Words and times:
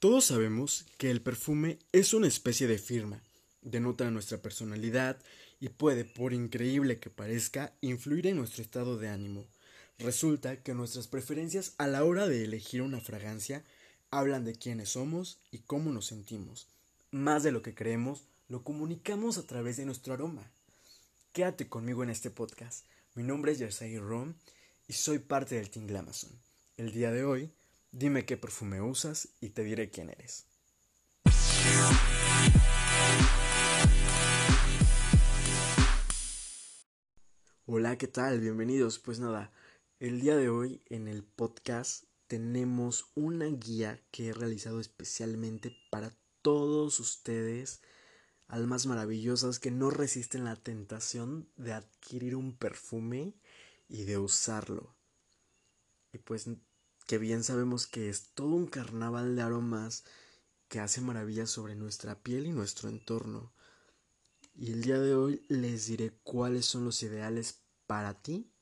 Todos 0.00 0.24
sabemos 0.24 0.86
que 0.96 1.10
el 1.10 1.20
perfume 1.20 1.78
es 1.92 2.14
una 2.14 2.26
especie 2.26 2.66
de 2.66 2.78
firma, 2.78 3.22
denota 3.60 4.10
nuestra 4.10 4.38
personalidad 4.38 5.18
y 5.60 5.68
puede, 5.68 6.06
por 6.06 6.32
increíble 6.32 6.98
que 6.98 7.10
parezca, 7.10 7.74
influir 7.82 8.26
en 8.26 8.36
nuestro 8.38 8.62
estado 8.62 8.96
de 8.96 9.10
ánimo. 9.10 9.44
Resulta 9.98 10.62
que 10.62 10.72
nuestras 10.72 11.06
preferencias 11.06 11.74
a 11.76 11.86
la 11.86 12.02
hora 12.02 12.28
de 12.28 12.44
elegir 12.44 12.80
una 12.80 12.98
fragancia 12.98 13.62
hablan 14.10 14.46
de 14.46 14.54
quiénes 14.54 14.88
somos 14.88 15.38
y 15.50 15.58
cómo 15.58 15.92
nos 15.92 16.06
sentimos. 16.06 16.66
Más 17.10 17.42
de 17.42 17.52
lo 17.52 17.60
que 17.60 17.74
creemos, 17.74 18.22
lo 18.48 18.64
comunicamos 18.64 19.36
a 19.36 19.46
través 19.46 19.76
de 19.76 19.84
nuestro 19.84 20.14
aroma. 20.14 20.50
Quédate 21.34 21.68
conmigo 21.68 22.02
en 22.02 22.08
este 22.08 22.30
podcast. 22.30 22.86
Mi 23.14 23.22
nombre 23.22 23.52
es 23.52 23.58
Jersey 23.58 23.98
Rom 23.98 24.32
y 24.88 24.94
soy 24.94 25.18
parte 25.18 25.56
del 25.56 25.68
Team 25.68 25.94
Amazon. 25.94 26.30
El 26.78 26.90
día 26.90 27.10
de 27.10 27.22
hoy 27.22 27.52
Dime 27.92 28.24
qué 28.24 28.36
perfume 28.36 28.80
usas 28.80 29.30
y 29.40 29.50
te 29.50 29.64
diré 29.64 29.90
quién 29.90 30.10
eres. 30.10 30.46
Hola, 37.66 37.98
¿qué 37.98 38.06
tal? 38.06 38.38
Bienvenidos. 38.38 39.00
Pues 39.00 39.18
nada, 39.18 39.52
el 39.98 40.20
día 40.20 40.36
de 40.36 40.50
hoy 40.50 40.84
en 40.86 41.08
el 41.08 41.24
podcast 41.24 42.04
tenemos 42.28 43.10
una 43.16 43.46
guía 43.46 44.00
que 44.12 44.28
he 44.28 44.32
realizado 44.32 44.78
especialmente 44.78 45.76
para 45.90 46.16
todos 46.42 47.00
ustedes, 47.00 47.82
almas 48.46 48.86
maravillosas 48.86 49.58
que 49.58 49.72
no 49.72 49.90
resisten 49.90 50.44
la 50.44 50.54
tentación 50.54 51.50
de 51.56 51.72
adquirir 51.72 52.36
un 52.36 52.56
perfume 52.56 53.34
y 53.88 54.04
de 54.04 54.16
usarlo. 54.18 54.94
Y 56.12 56.18
pues 56.18 56.46
que 57.10 57.18
bien 57.18 57.42
sabemos 57.42 57.88
que 57.88 58.08
es 58.08 58.30
todo 58.34 58.50
un 58.50 58.68
carnaval 58.68 59.34
de 59.34 59.42
aromas 59.42 60.04
que 60.68 60.78
hace 60.78 61.00
maravillas 61.00 61.50
sobre 61.50 61.74
nuestra 61.74 62.22
piel 62.22 62.46
y 62.46 62.52
nuestro 62.52 62.88
entorno. 62.88 63.52
Y 64.54 64.70
el 64.70 64.82
día 64.82 65.00
de 65.00 65.16
hoy 65.16 65.44
les 65.48 65.88
diré 65.88 66.12
cuáles 66.22 66.66
son 66.66 66.84
los 66.84 67.02
ideales 67.02 67.64
para 67.88 68.22
ti 68.22 68.52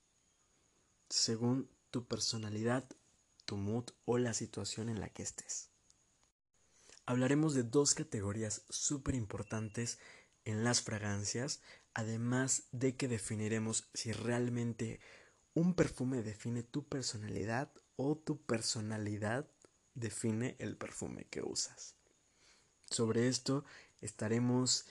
según 1.11 1.69
tu 1.91 2.07
personalidad, 2.09 2.89
tu 3.45 3.59
mood 3.59 3.85
o 4.07 4.17
la 4.17 4.33
situación 4.33 4.89
en 4.89 5.01
la 5.01 5.11
que 5.11 5.25
estés. 5.25 5.69
Hablaremos 7.05 7.53
de 7.53 7.65
dos 7.65 7.93
categorías 7.93 8.65
súper 8.71 9.15
importantes 9.15 9.99
en 10.47 10.65
las 10.65 10.81
fragancias, 10.81 11.61
además 11.93 12.63
de 12.73 12.97
que 12.97 13.09
definiremos 13.09 13.91
si 13.93 14.13
realmente 14.13 15.01
un 15.53 15.75
perfume 15.75 16.23
define 16.23 16.63
tu 16.63 16.89
personalidad 16.89 17.71
o 17.99 18.17
tu 18.17 18.41
personalidad 18.41 19.51
define 19.95 20.55
el 20.61 20.77
perfume 20.77 21.25
que 21.25 21.43
usas. 21.43 21.97
Sobre 22.89 23.27
esto 23.27 23.65
estaremos 24.01 24.87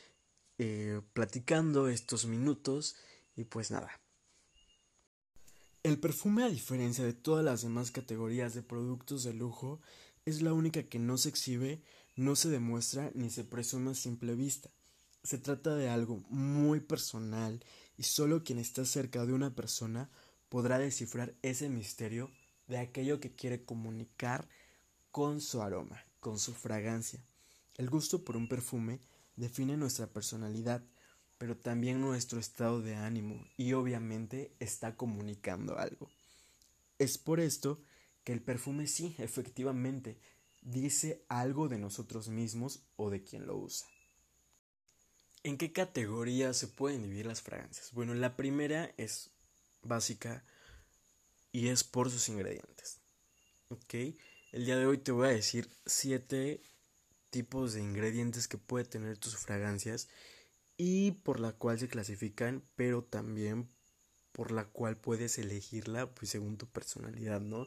eh, 0.58 1.02
platicando 1.14 1.88
estos 1.88 2.25
minutos 2.25 2.97
y 3.36 3.45
pues 3.45 3.72
nada. 3.72 3.89
El 5.83 5.99
perfume 6.02 6.44
a 6.44 6.49
diferencia 6.49 7.05
de 7.05 7.14
todas 7.14 7.45
las 7.45 7.61
demás 7.61 7.91
categorías 7.91 8.53
de 8.53 8.61
productos 8.61 9.23
de 9.23 9.33
lujo 9.33 9.80
es 10.25 10.42
la 10.42 10.52
única 10.52 10.83
que 10.83 10.99
no 10.99 11.17
se 11.17 11.30
exhibe, 11.30 11.81
no 12.17 12.36
se 12.36 12.49
demuestra 12.49 13.09
ni 13.16 13.30
se 13.30 13.45
presume 13.45 13.92
a 13.92 13.95
simple 13.95 14.36
vista. 14.36 14.69
Se 15.23 15.38
trata 15.38 15.75
de 15.75 15.88
algo 15.88 16.17
muy 16.30 16.81
personal 16.81 17.64
y 17.95 18.03
solo 18.03 18.44
quien 18.44 18.59
está 18.59 18.83
cerca 18.83 19.25
de 19.25 19.31
una 19.31 19.55
persona 19.55 20.09
podrá 20.49 20.77
descifrar 20.77 21.36
ese 21.42 21.69
misterio 21.69 22.30
de 22.67 22.77
aquello 22.77 23.19
que 23.19 23.31
quiere 23.31 23.63
comunicar 23.63 24.47
con 25.11 25.41
su 25.41 25.61
aroma, 25.61 26.03
con 26.19 26.39
su 26.39 26.53
fragancia. 26.53 27.19
El 27.75 27.89
gusto 27.89 28.23
por 28.23 28.37
un 28.37 28.47
perfume 28.47 28.99
define 29.36 29.77
nuestra 29.77 30.08
personalidad, 30.08 30.83
pero 31.37 31.55
también 31.55 32.02
nuestro 32.02 32.39
estado 32.39 32.81
de 32.81 32.95
ánimo 32.95 33.45
y 33.58 33.73
obviamente 33.73 34.52
está 34.59 34.95
comunicando 34.95 35.77
algo. 35.77 36.09
Es 36.99 37.17
por 37.17 37.39
esto 37.39 37.80
que 38.23 38.33
el 38.33 38.42
perfume 38.42 38.87
sí, 38.87 39.15
efectivamente, 39.19 40.17
dice 40.61 41.23
algo 41.30 41.69
de 41.69 41.77
nosotros 41.77 42.27
mismos 42.27 42.81
o 42.95 43.09
de 43.09 43.23
quien 43.23 43.45
lo 43.45 43.55
usa. 43.58 43.87
¿En 45.43 45.58
qué 45.58 45.71
categoría 45.71 46.53
se 46.53 46.67
pueden 46.67 47.03
dividir 47.03 47.25
las 47.25 47.42
fragancias? 47.42 47.93
Bueno, 47.93 48.13
la 48.15 48.36
primera 48.36 48.92
es 48.97 49.30
básica, 49.83 50.43
y 51.57 51.69
es 51.69 51.83
por 51.83 52.11
sus 52.11 52.29
ingredientes. 52.29 52.99
¿Ok? 53.69 53.95
El 54.51 54.65
día 54.65 54.77
de 54.77 54.85
hoy 54.85 54.99
te 54.99 55.11
voy 55.11 55.25
a 55.25 55.31
decir 55.31 55.67
siete 55.87 56.61
tipos 57.31 57.73
de 57.73 57.81
ingredientes 57.81 58.47
que 58.47 58.59
puede 58.59 58.85
tener 58.85 59.17
tus 59.17 59.37
fragancias 59.37 60.07
y 60.77 61.13
por 61.13 61.39
la 61.39 61.53
cual 61.53 61.79
se 61.79 61.87
clasifican, 61.87 62.63
pero 62.75 63.03
también 63.03 63.67
por 64.33 64.51
la 64.51 64.65
cual 64.65 64.97
puedes 64.97 65.39
elegirla 65.39 66.13
pues 66.13 66.29
según 66.29 66.59
tu 66.59 66.67
personalidad, 66.67 67.41
¿no? 67.41 67.65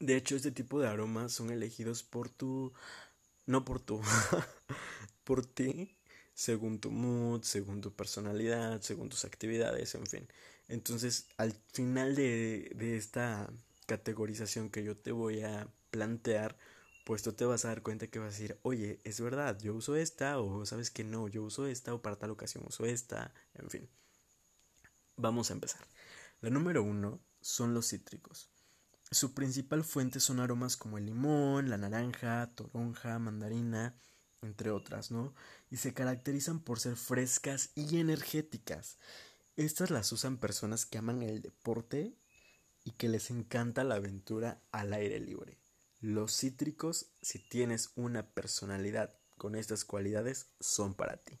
De 0.00 0.16
hecho, 0.16 0.34
este 0.34 0.50
tipo 0.50 0.80
de 0.80 0.88
aromas 0.88 1.32
son 1.32 1.50
elegidos 1.50 2.02
por 2.02 2.30
tu 2.30 2.72
no 3.44 3.66
por 3.66 3.78
tu 3.78 4.00
por 5.24 5.44
ti, 5.44 5.98
según 6.32 6.80
tu 6.80 6.90
mood, 6.90 7.42
según 7.42 7.82
tu 7.82 7.92
personalidad, 7.94 8.80
según 8.80 9.10
tus 9.10 9.26
actividades, 9.26 9.94
en 9.94 10.06
fin. 10.06 10.28
Entonces, 10.68 11.28
al 11.36 11.52
final 11.72 12.14
de, 12.14 12.72
de 12.76 12.96
esta 12.96 13.50
categorización 13.86 14.70
que 14.70 14.84
yo 14.84 14.96
te 14.96 15.12
voy 15.12 15.42
a 15.42 15.68
plantear, 15.90 16.56
pues 17.04 17.22
tú 17.22 17.32
te 17.32 17.44
vas 17.44 17.64
a 17.64 17.68
dar 17.68 17.82
cuenta 17.82 18.06
que 18.08 18.18
vas 18.18 18.28
a 18.28 18.38
decir, 18.38 18.58
oye, 18.62 19.00
es 19.04 19.20
verdad, 19.20 19.58
yo 19.60 19.74
uso 19.74 19.96
esta, 19.96 20.38
o 20.40 20.64
sabes 20.66 20.90
que 20.90 21.04
no, 21.04 21.28
yo 21.28 21.42
uso 21.44 21.66
esta, 21.66 21.94
o 21.94 22.02
para 22.02 22.16
tal 22.16 22.30
ocasión 22.30 22.64
uso 22.66 22.86
esta, 22.86 23.34
en 23.54 23.70
fin. 23.70 23.88
Vamos 25.16 25.50
a 25.50 25.54
empezar. 25.54 25.86
La 26.40 26.50
número 26.50 26.82
uno 26.82 27.20
son 27.40 27.74
los 27.74 27.88
cítricos. 27.88 28.50
Su 29.10 29.34
principal 29.34 29.84
fuente 29.84 30.20
son 30.20 30.40
aromas 30.40 30.76
como 30.76 30.98
el 30.98 31.06
limón, 31.06 31.70
la 31.70 31.78
naranja, 31.78 32.50
toronja, 32.54 33.18
mandarina, 33.18 33.96
entre 34.42 34.70
otras, 34.70 35.10
¿no? 35.10 35.34
Y 35.70 35.76
se 35.78 35.94
caracterizan 35.94 36.60
por 36.60 36.80
ser 36.80 36.96
frescas 36.96 37.70
y 37.74 37.98
energéticas. 37.98 38.98
Estas 39.56 39.90
las 39.90 40.10
usan 40.10 40.38
personas 40.38 40.84
que 40.84 40.98
aman 40.98 41.22
el 41.22 41.40
deporte 41.40 42.18
y 42.82 42.90
que 42.92 43.08
les 43.08 43.30
encanta 43.30 43.84
la 43.84 43.94
aventura 43.94 44.60
al 44.72 44.92
aire 44.92 45.20
libre. 45.20 45.60
Los 46.00 46.36
cítricos, 46.36 47.06
si 47.22 47.38
tienes 47.38 47.92
una 47.94 48.26
personalidad 48.26 49.14
con 49.36 49.54
estas 49.54 49.84
cualidades, 49.84 50.48
son 50.58 50.94
para 50.94 51.18
ti. 51.18 51.38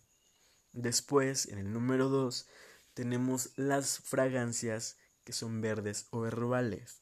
Después, 0.72 1.46
en 1.46 1.58
el 1.58 1.72
número 1.72 2.08
2, 2.08 2.46
tenemos 2.94 3.50
las 3.56 3.98
fragancias 3.98 4.96
que 5.24 5.32
son 5.32 5.60
verdes 5.60 6.06
o 6.10 6.24
herbales. 6.24 7.00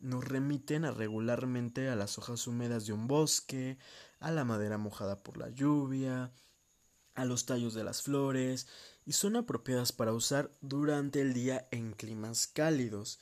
Nos 0.00 0.22
remiten 0.22 0.84
a 0.84 0.90
regularmente 0.90 1.88
a 1.88 1.96
las 1.96 2.18
hojas 2.18 2.46
húmedas 2.46 2.84
de 2.86 2.92
un 2.92 3.06
bosque, 3.06 3.78
a 4.20 4.30
la 4.30 4.44
madera 4.44 4.76
mojada 4.76 5.22
por 5.22 5.38
la 5.38 5.48
lluvia, 5.48 6.30
a 7.14 7.24
los 7.24 7.46
tallos 7.46 7.72
de 7.72 7.84
las 7.84 8.02
flores 8.02 8.66
y 9.04 9.12
son 9.12 9.36
apropiadas 9.36 9.92
para 9.92 10.12
usar 10.12 10.50
durante 10.60 11.20
el 11.20 11.34
día 11.34 11.66
en 11.70 11.92
climas 11.92 12.46
cálidos. 12.46 13.18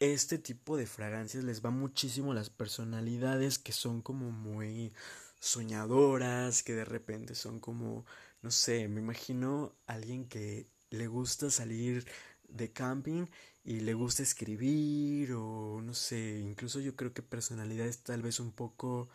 Este 0.00 0.38
tipo 0.38 0.76
de 0.76 0.86
fragancias 0.86 1.44
les 1.44 1.64
va 1.64 1.70
muchísimo 1.70 2.32
a 2.32 2.34
las 2.34 2.50
personalidades 2.50 3.58
que 3.58 3.72
son 3.72 4.02
como 4.02 4.30
muy 4.30 4.92
soñadoras, 5.40 6.62
que 6.62 6.74
de 6.74 6.84
repente 6.84 7.34
son 7.34 7.60
como, 7.60 8.04
no 8.42 8.50
sé, 8.50 8.88
me 8.88 9.00
imagino 9.00 9.74
alguien 9.86 10.28
que 10.28 10.66
le 10.90 11.06
gusta 11.06 11.50
salir 11.50 12.06
de 12.48 12.72
camping 12.72 13.26
y 13.64 13.80
le 13.80 13.94
gusta 13.94 14.22
escribir 14.22 15.32
o 15.32 15.80
no 15.82 15.94
sé, 15.94 16.40
incluso 16.40 16.80
yo 16.80 16.94
creo 16.96 17.12
que 17.12 17.22
personalidades 17.22 17.98
tal 18.02 18.22
vez 18.22 18.38
un 18.40 18.52
poco, 18.52 19.08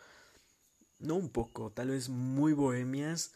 no 0.98 1.14
un 1.14 1.30
poco, 1.30 1.70
tal 1.72 1.88
vez 1.90 2.08
muy 2.08 2.52
bohemias, 2.52 3.32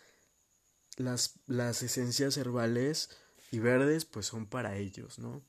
las, 0.97 1.35
las 1.47 1.83
esencias 1.83 2.37
herbales 2.37 3.11
y 3.51 3.59
verdes 3.59 4.05
pues 4.05 4.27
son 4.27 4.47
para 4.47 4.77
ellos, 4.77 5.19
¿no? 5.19 5.43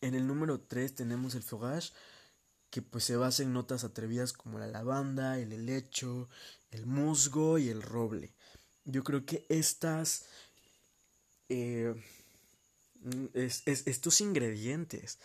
En 0.00 0.14
el 0.14 0.26
número 0.26 0.60
3 0.60 0.94
tenemos 0.94 1.34
el 1.34 1.42
fogage, 1.42 1.92
que 2.70 2.82
pues 2.82 3.04
se 3.04 3.16
basa 3.16 3.42
en 3.42 3.52
notas 3.52 3.84
atrevidas 3.84 4.32
como 4.32 4.58
la 4.58 4.66
lavanda, 4.66 5.38
el 5.38 5.52
helecho, 5.52 6.28
el 6.70 6.86
musgo 6.86 7.58
y 7.58 7.68
el 7.68 7.82
roble. 7.82 8.34
Yo 8.84 9.04
creo 9.04 9.24
que 9.24 9.46
estas... 9.48 10.26
Eh, 11.48 11.94
estos 13.34 14.20
ingredientes 14.20 15.18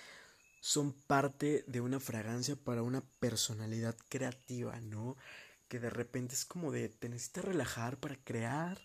son 0.60 0.94
parte 0.94 1.64
de 1.68 1.80
una 1.80 2.00
fragancia 2.00 2.56
para 2.56 2.82
una 2.82 3.02
personalidad 3.20 3.96
creativa, 4.10 4.82
¿no? 4.82 5.16
Que 5.68 5.80
de 5.80 5.90
repente 5.90 6.36
es 6.36 6.44
como 6.44 6.72
de 6.72 6.90
te 6.90 7.08
necesitas 7.08 7.46
relajar 7.46 7.98
para 8.00 8.18
crear 8.18 8.82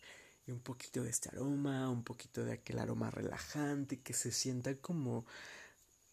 y 0.46 0.52
un 0.52 0.60
poquito 0.60 1.02
de 1.02 1.10
este 1.10 1.28
aroma, 1.30 1.88
un 1.90 2.04
poquito 2.04 2.44
de 2.44 2.52
aquel 2.54 2.78
aroma 2.78 3.10
relajante 3.10 4.00
que 4.00 4.14
se 4.14 4.32
sienta 4.32 4.74
como, 4.76 5.24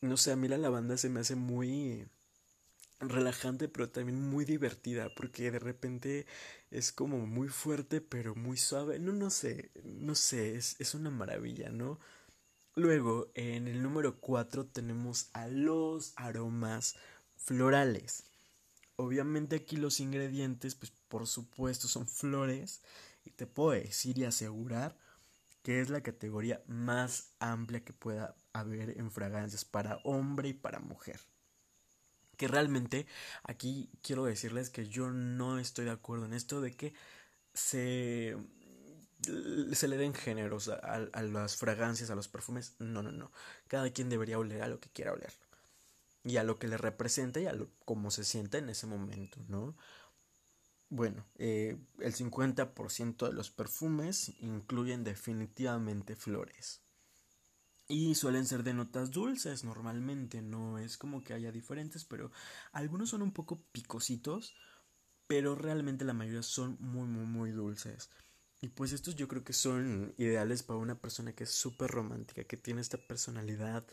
no 0.01 0.17
sé, 0.17 0.31
a 0.31 0.35
mí 0.35 0.47
la 0.47 0.57
lavanda 0.57 0.97
se 0.97 1.09
me 1.09 1.21
hace 1.21 1.35
muy, 1.35 2.07
relajante, 2.99 3.67
pero 3.69 3.89
también 3.89 4.21
muy 4.21 4.45
divertida, 4.45 5.13
porque 5.15 5.51
de 5.51 5.59
repente 5.59 6.25
es 6.71 6.91
como 6.91 7.25
muy 7.25 7.47
fuerte, 7.47 8.01
pero 8.01 8.35
muy 8.35 8.57
suave. 8.57 8.99
No, 8.99 9.13
no 9.13 9.29
sé, 9.29 9.71
no 9.83 10.15
sé, 10.15 10.55
es, 10.55 10.75
es 10.79 10.93
una 10.93 11.09
maravilla, 11.09 11.69
¿no? 11.69 11.99
Luego, 12.75 13.31
en 13.35 13.67
el 13.67 13.81
número 13.81 14.19
4 14.19 14.65
tenemos 14.65 15.29
a 15.33 15.47
los 15.47 16.13
aromas 16.15 16.95
florales. 17.37 18.25
Obviamente 18.95 19.55
aquí 19.57 19.77
los 19.77 19.99
ingredientes, 19.99 20.75
pues 20.75 20.91
por 21.07 21.25
supuesto 21.27 21.87
son 21.87 22.07
flores. 22.07 22.81
Y 23.23 23.31
te 23.31 23.47
puedo 23.47 23.71
decir 23.71 24.17
y 24.17 24.25
asegurar 24.25 24.97
que 25.63 25.81
es 25.81 25.89
la 25.89 26.01
categoría 26.01 26.63
más 26.67 27.31
amplia 27.39 27.83
que 27.83 27.93
pueda 27.93 28.35
haber 28.53 28.97
en 28.97 29.11
fragancias 29.11 29.65
para 29.65 29.97
hombre 30.03 30.49
y 30.49 30.53
para 30.53 30.79
mujer 30.79 31.19
que 32.39 32.47
realmente 32.47 33.05
aquí 33.43 33.91
quiero 34.01 34.23
decirles 34.23 34.69
que 34.69 34.87
yo 34.87 35.11
no 35.11 35.59
estoy 35.59 35.83
de 35.83 35.91
acuerdo 35.91 36.25
en 36.25 36.33
esto 36.33 36.61
de 36.61 36.73
que 36.73 36.93
se, 37.53 38.37
se 39.73 39.87
le 39.89 39.97
den 39.97 40.13
géneros 40.13 40.69
a, 40.69 41.21
las 41.21 41.57
fragancias, 41.57 42.09
a 42.09 42.15
los 42.15 42.29
perfumes. 42.29 42.75
No, 42.79 43.03
no, 43.03 43.11
no. 43.11 43.33
Cada 43.67 43.91
quien 43.91 44.07
debería 44.07 44.39
oler 44.39 44.61
a 44.61 44.69
lo 44.69 44.79
que 44.79 44.89
quiera 44.89 45.11
oler. 45.11 45.33
Y 46.23 46.37
a 46.37 46.45
lo 46.45 46.59
que 46.59 46.69
le 46.69 46.77
representa 46.77 47.41
y 47.41 47.45
a 47.45 47.51
lo, 47.51 47.69
cómo 47.83 48.09
se 48.09 48.23
sienta 48.23 48.57
en 48.57 48.69
ese 48.69 48.87
momento, 48.87 49.39
¿no? 49.49 49.75
Bueno, 50.89 51.25
eh, 51.39 51.77
el 51.99 52.13
50% 52.13 53.25
de 53.27 53.33
los 53.33 53.49
perfumes 53.49 54.33
incluyen 54.39 55.03
definitivamente 55.03 56.15
flores. 56.15 56.81
Y 57.87 58.13
suelen 58.15 58.45
ser 58.45 58.63
de 58.63 58.73
notas 58.73 59.09
dulces 59.11 59.63
normalmente, 59.63 60.41
no 60.41 60.77
es 60.77 60.97
como 60.97 61.23
que 61.23 61.33
haya 61.33 61.51
diferentes, 61.51 62.05
pero 62.05 62.31
algunos 62.71 63.09
son 63.09 63.21
un 63.23 63.31
poco 63.33 63.63
picositos, 63.71 64.53
pero 65.27 65.55
realmente 65.55 66.05
la 66.05 66.13
mayoría 66.13 66.43
son 66.43 66.77
muy, 66.81 67.07
muy, 67.07 67.25
muy 67.25 67.51
dulces. 67.51 68.09
Y 68.61 68.69
pues 68.69 68.93
estos 68.93 69.15
yo 69.15 69.27
creo 69.27 69.43
que 69.43 69.53
son 69.53 70.13
ideales 70.17 70.63
para 70.63 70.79
una 70.79 70.99
persona 71.01 71.33
que 71.33 71.45
es 71.45 71.51
súper 71.51 71.91
romántica, 71.91 72.43
que 72.45 72.57
tiene 72.57 72.81
esta 72.81 72.97
personalidad 72.99 73.85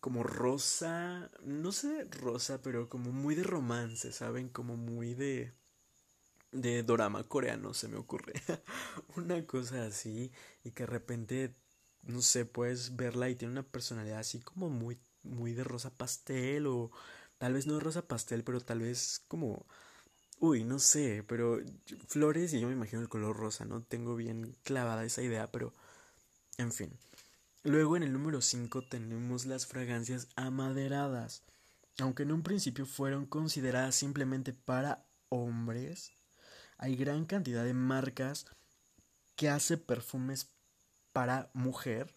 como 0.00 0.22
rosa, 0.22 1.30
no 1.44 1.72
sé 1.72 2.04
rosa, 2.10 2.62
pero 2.62 2.88
como 2.88 3.12
muy 3.12 3.34
de 3.34 3.42
romance, 3.44 4.12
¿saben? 4.12 4.48
Como 4.48 4.76
muy 4.76 5.14
de 5.14 5.52
de 6.52 6.82
drama 6.82 7.24
coreano 7.24 7.74
se 7.74 7.88
me 7.88 7.96
ocurre. 7.96 8.34
una 9.16 9.46
cosa 9.46 9.84
así 9.84 10.32
y 10.64 10.70
que 10.72 10.84
de 10.84 10.86
repente 10.86 11.54
no 12.02 12.22
sé, 12.22 12.44
puedes 12.46 12.96
verla 12.96 13.28
y 13.28 13.36
tiene 13.36 13.52
una 13.52 13.62
personalidad 13.62 14.18
así 14.18 14.40
como 14.40 14.70
muy, 14.70 14.98
muy 15.22 15.52
de 15.52 15.64
rosa 15.64 15.90
pastel 15.90 16.66
o 16.66 16.90
tal 17.38 17.54
vez 17.54 17.66
no 17.66 17.74
de 17.74 17.80
rosa 17.80 18.06
pastel, 18.06 18.44
pero 18.44 18.60
tal 18.60 18.80
vez 18.80 19.22
como, 19.28 19.66
uy, 20.40 20.64
no 20.64 20.78
sé, 20.78 21.24
pero 21.26 21.60
flores 22.08 22.52
y 22.54 22.60
yo 22.60 22.68
me 22.68 22.74
imagino 22.74 23.02
el 23.02 23.08
color 23.08 23.36
rosa, 23.36 23.64
¿no? 23.64 23.82
Tengo 23.82 24.16
bien 24.16 24.56
clavada 24.62 25.04
esa 25.04 25.22
idea, 25.22 25.50
pero, 25.50 25.74
en 26.58 26.72
fin. 26.72 26.98
Luego 27.64 27.96
en 27.96 28.04
el 28.04 28.12
número 28.12 28.40
5 28.40 28.82
tenemos 28.88 29.44
las 29.46 29.66
fragancias 29.66 30.28
amaderadas. 30.36 31.42
Aunque 31.98 32.22
en 32.22 32.32
un 32.32 32.42
principio 32.42 32.86
fueron 32.86 33.26
consideradas 33.26 33.96
simplemente 33.96 34.52
para 34.52 35.04
hombres, 35.28 36.12
hay 36.78 36.96
gran 36.96 37.26
cantidad 37.26 37.64
de 37.64 37.74
marcas 37.74 38.46
que 39.36 39.48
hace 39.48 39.76
perfumes 39.76 40.48
para 41.12 41.50
mujer. 41.52 42.14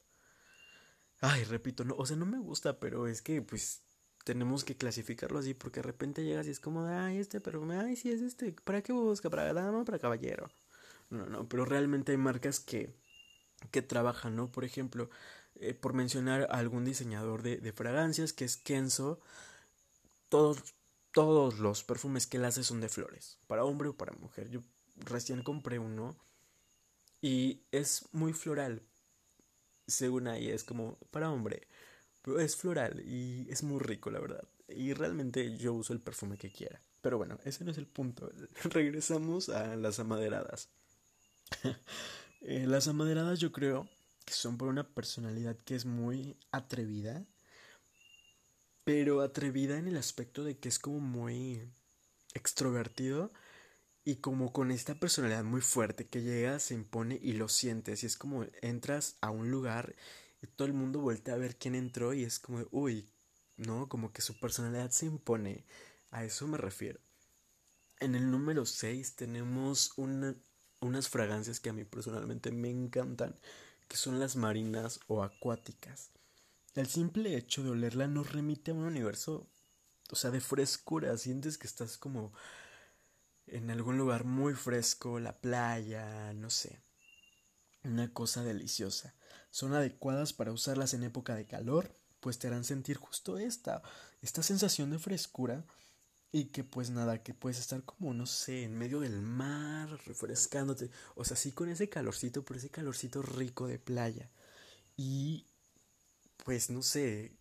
Ay, 1.19 1.43
repito, 1.43 1.83
no, 1.83 1.95
o 1.95 2.05
sea, 2.05 2.15
no 2.15 2.25
me 2.25 2.39
gusta, 2.39 2.79
pero 2.79 3.07
es 3.07 3.21
que 3.21 3.41
pues 3.41 3.81
tenemos 4.23 4.63
que 4.63 4.77
clasificarlo 4.77 5.39
así 5.39 5.53
porque 5.53 5.79
de 5.79 5.87
repente 5.87 6.23
llegas 6.23 6.47
y 6.47 6.51
es 6.51 6.59
como, 6.59 6.85
ay, 6.85 7.17
este 7.17 7.41
perfume, 7.41 7.77
ay, 7.77 7.95
sí 7.95 8.11
es 8.11 8.21
este, 8.21 8.53
¿para 8.63 8.81
qué 8.81 8.93
busca? 8.93 9.29
¿Para 9.29 9.53
dama 9.53 9.83
para 9.83 9.99
caballero? 9.99 10.49
No, 11.09 11.25
no, 11.25 11.47
pero 11.49 11.65
realmente 11.65 12.11
hay 12.11 12.17
marcas 12.17 12.59
que, 12.59 12.95
que 13.71 13.81
trabajan, 13.81 14.35
¿no? 14.35 14.51
Por 14.51 14.63
ejemplo, 14.63 15.09
eh, 15.55 15.73
por 15.73 15.93
mencionar 15.93 16.43
a 16.43 16.57
algún 16.57 16.85
diseñador 16.85 17.41
de, 17.43 17.57
de, 17.57 17.73
fragancias 17.73 18.33
que 18.33 18.45
es 18.45 18.57
Kenzo, 18.57 19.19
todos, 20.29 20.73
todos 21.11 21.59
los 21.59 21.83
perfumes 21.83 22.27
que 22.27 22.37
él 22.37 22.45
hace 22.45 22.63
son 22.63 22.81
de 22.81 22.89
flores, 22.89 23.37
para 23.47 23.65
hombre 23.65 23.89
o 23.89 23.97
para 23.97 24.13
mujer. 24.13 24.49
Yo 24.49 24.61
recién 24.97 25.43
compré 25.43 25.79
uno 25.79 26.15
y 27.21 27.61
es 27.71 28.05
muy 28.11 28.33
floral, 28.33 28.81
según 29.87 30.27
ahí 30.27 30.49
es 30.49 30.63
como 30.63 30.97
para 31.11 31.31
hombre, 31.31 31.67
pero 32.21 32.39
es 32.39 32.55
floral 32.55 33.01
y 33.05 33.47
es 33.49 33.63
muy 33.63 33.79
rico, 33.79 34.09
la 34.09 34.19
verdad. 34.19 34.47
Y 34.67 34.93
realmente 34.93 35.57
yo 35.57 35.73
uso 35.73 35.93
el 35.93 35.99
perfume 35.99 36.37
que 36.37 36.51
quiera. 36.51 36.81
Pero 37.01 37.17
bueno, 37.17 37.39
ese 37.43 37.65
no 37.65 37.71
es 37.71 37.77
el 37.77 37.87
punto. 37.87 38.31
Regresamos 38.63 39.49
a 39.49 39.75
las 39.75 39.99
amaderadas. 39.99 40.69
Eh, 42.43 42.65
las 42.65 42.87
amaderadas 42.87 43.39
yo 43.39 43.51
creo 43.51 43.87
que 44.25 44.33
son 44.33 44.57
por 44.57 44.67
una 44.67 44.83
personalidad 44.83 45.55
que 45.57 45.75
es 45.75 45.85
muy 45.85 46.35
atrevida, 46.49 47.23
pero 48.93 49.21
atrevida 49.21 49.77
en 49.77 49.87
el 49.87 49.95
aspecto 49.95 50.43
de 50.43 50.57
que 50.57 50.67
es 50.67 50.77
como 50.77 50.99
muy 50.99 51.65
extrovertido 52.33 53.31
y 54.03 54.15
como 54.17 54.51
con 54.51 54.69
esta 54.69 54.95
personalidad 54.95 55.45
muy 55.45 55.61
fuerte 55.61 56.07
que 56.07 56.21
llega, 56.21 56.59
se 56.59 56.73
impone 56.73 57.17
y 57.23 57.31
lo 57.31 57.47
sientes. 57.47 58.03
Y 58.03 58.07
es 58.07 58.17
como 58.17 58.45
entras 58.61 59.15
a 59.21 59.29
un 59.29 59.49
lugar 59.49 59.95
y 60.41 60.47
todo 60.47 60.67
el 60.67 60.73
mundo 60.73 60.99
voltea 60.99 61.35
a 61.35 61.37
ver 61.37 61.55
quién 61.55 61.75
entró 61.75 62.13
y 62.13 62.25
es 62.25 62.39
como, 62.39 62.65
uy, 62.71 63.07
¿no? 63.55 63.87
Como 63.87 64.11
que 64.11 64.21
su 64.21 64.37
personalidad 64.37 64.91
se 64.91 65.05
impone. 65.05 65.63
A 66.09 66.25
eso 66.25 66.45
me 66.49 66.57
refiero. 66.57 66.99
En 68.01 68.13
el 68.13 68.29
número 68.29 68.65
6 68.65 69.15
tenemos 69.15 69.93
unas 69.95 71.07
fragancias 71.07 71.61
que 71.61 71.69
a 71.69 71.73
mí 71.73 71.85
personalmente 71.85 72.51
me 72.51 72.69
encantan, 72.69 73.39
que 73.87 73.95
son 73.95 74.19
las 74.19 74.35
marinas 74.35 74.99
o 75.07 75.23
acuáticas. 75.23 76.09
El 76.73 76.87
simple 76.87 77.35
hecho 77.35 77.63
de 77.63 77.71
olerla 77.71 78.07
nos 78.07 78.31
remite 78.31 78.71
a 78.71 78.73
un 78.73 78.83
universo, 78.83 79.49
o 80.09 80.15
sea, 80.15 80.31
de 80.31 80.39
frescura. 80.39 81.17
Sientes 81.17 81.57
que 81.57 81.67
estás 81.67 81.97
como 81.97 82.31
en 83.47 83.69
algún 83.69 83.97
lugar 83.97 84.23
muy 84.23 84.53
fresco, 84.53 85.19
la 85.19 85.39
playa, 85.39 86.33
no 86.33 86.49
sé. 86.49 86.81
Una 87.83 88.13
cosa 88.13 88.43
deliciosa. 88.43 89.15
Son 89.49 89.73
adecuadas 89.73 90.31
para 90.31 90.53
usarlas 90.53 90.93
en 90.93 91.03
época 91.03 91.35
de 91.35 91.45
calor, 91.45 91.93
pues 92.21 92.39
te 92.39 92.47
harán 92.47 92.63
sentir 92.63 92.97
justo 92.97 93.37
esta, 93.37 93.81
esta 94.21 94.43
sensación 94.43 94.91
de 94.91 94.99
frescura 94.99 95.65
y 96.31 96.45
que 96.45 96.63
pues 96.63 96.89
nada, 96.89 97.21
que 97.21 97.33
puedes 97.33 97.59
estar 97.59 97.83
como, 97.83 98.13
no 98.13 98.25
sé, 98.25 98.63
en 98.63 98.77
medio 98.77 99.01
del 99.01 99.21
mar, 99.21 99.89
refrescándote, 100.05 100.89
o 101.15 101.25
sea, 101.25 101.35
sí 101.35 101.51
con 101.51 101.67
ese 101.67 101.89
calorcito, 101.89 102.45
pero 102.45 102.59
ese 102.59 102.69
calorcito 102.69 103.21
rico 103.21 103.67
de 103.67 103.79
playa. 103.79 104.29
Y 104.95 105.47
pues 106.45 106.69
no 106.69 106.81
sé, 106.81 107.31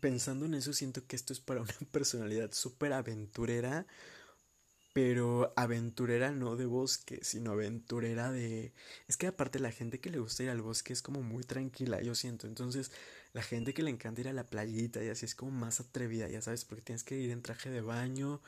pensando 0.00 0.46
en 0.46 0.54
eso 0.54 0.72
siento 0.72 1.06
que 1.06 1.16
esto 1.16 1.32
es 1.32 1.40
para 1.40 1.62
una 1.62 1.72
personalidad 1.92 2.52
súper 2.52 2.92
aventurera 2.92 3.86
pero 4.92 5.52
aventurera 5.56 6.32
no 6.32 6.56
de 6.56 6.66
bosque, 6.66 7.20
sino 7.22 7.52
aventurera 7.52 8.30
de... 8.30 8.72
Es 9.08 9.16
que 9.16 9.26
aparte 9.26 9.58
la 9.58 9.72
gente 9.72 10.00
que 10.00 10.10
le 10.10 10.18
gusta 10.18 10.42
ir 10.42 10.50
al 10.50 10.60
bosque 10.60 10.92
es 10.92 11.00
como 11.02 11.22
muy 11.22 11.44
tranquila, 11.44 12.02
yo 12.02 12.14
siento. 12.14 12.46
Entonces 12.46 12.92
la 13.32 13.42
gente 13.42 13.72
que 13.72 13.82
le 13.82 13.90
encanta 13.90 14.20
ir 14.20 14.28
a 14.28 14.32
la 14.34 14.44
playita 14.44 15.02
y 15.02 15.08
así 15.08 15.24
es 15.24 15.34
como 15.34 15.50
más 15.52 15.80
atrevida, 15.80 16.28
ya 16.28 16.42
sabes, 16.42 16.64
porque 16.66 16.82
tienes 16.82 17.04
que 17.04 17.16
ir 17.16 17.30
en 17.30 17.42
traje 17.42 17.70
de 17.70 17.80
baño 17.80 18.42